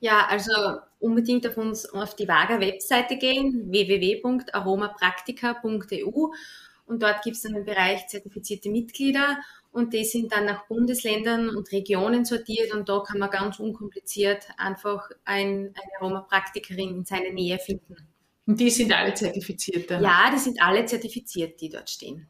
Ja, 0.06 0.28
also 0.28 0.52
unbedingt 1.00 1.48
auf 1.48 1.58
uns 1.58 1.89
auf 1.89 2.15
die 2.15 2.28
Vaga-Webseite 2.28 3.18
gehen, 3.18 3.72
www.aromapraktika.eu 3.72 6.28
und 6.86 7.02
dort 7.02 7.24
gibt 7.24 7.38
es 7.38 7.41
dann 7.41 7.54
den 7.54 7.65
Bereich 7.65 8.06
zertifizierte 8.06 8.70
Mitglieder 8.70 9.39
und 9.72 9.94
die 9.94 10.06
sind 10.06 10.32
dann 10.32 10.46
nach 10.46 10.68
Bundesländern 10.68 11.50
und 11.50 11.72
Regionen 11.72 12.24
sortiert 12.24 12.72
und 12.72 12.88
da 12.88 13.00
kann 13.00 13.18
man 13.18 13.32
ganz 13.32 13.58
unkompliziert 13.58 14.48
einfach 14.58 15.10
ein, 15.24 15.74
eine 15.74 16.00
Aromapraktikerin 16.00 16.98
in 16.98 17.06
seiner 17.06 17.32
Nähe 17.32 17.58
finden. 17.58 17.96
Und 18.46 18.60
die 18.60 18.70
sind 18.70 18.96
alle 18.96 19.15
zertifiziert 19.15 19.89
dann? 19.89 20.04
Ja, 20.04 20.30
die 20.32 20.38
sind 20.38 20.62
alle 20.62 20.86
zertifiziert, 20.86 21.60
die 21.62 21.70
dort 21.70 21.89
stehen. 21.89 22.30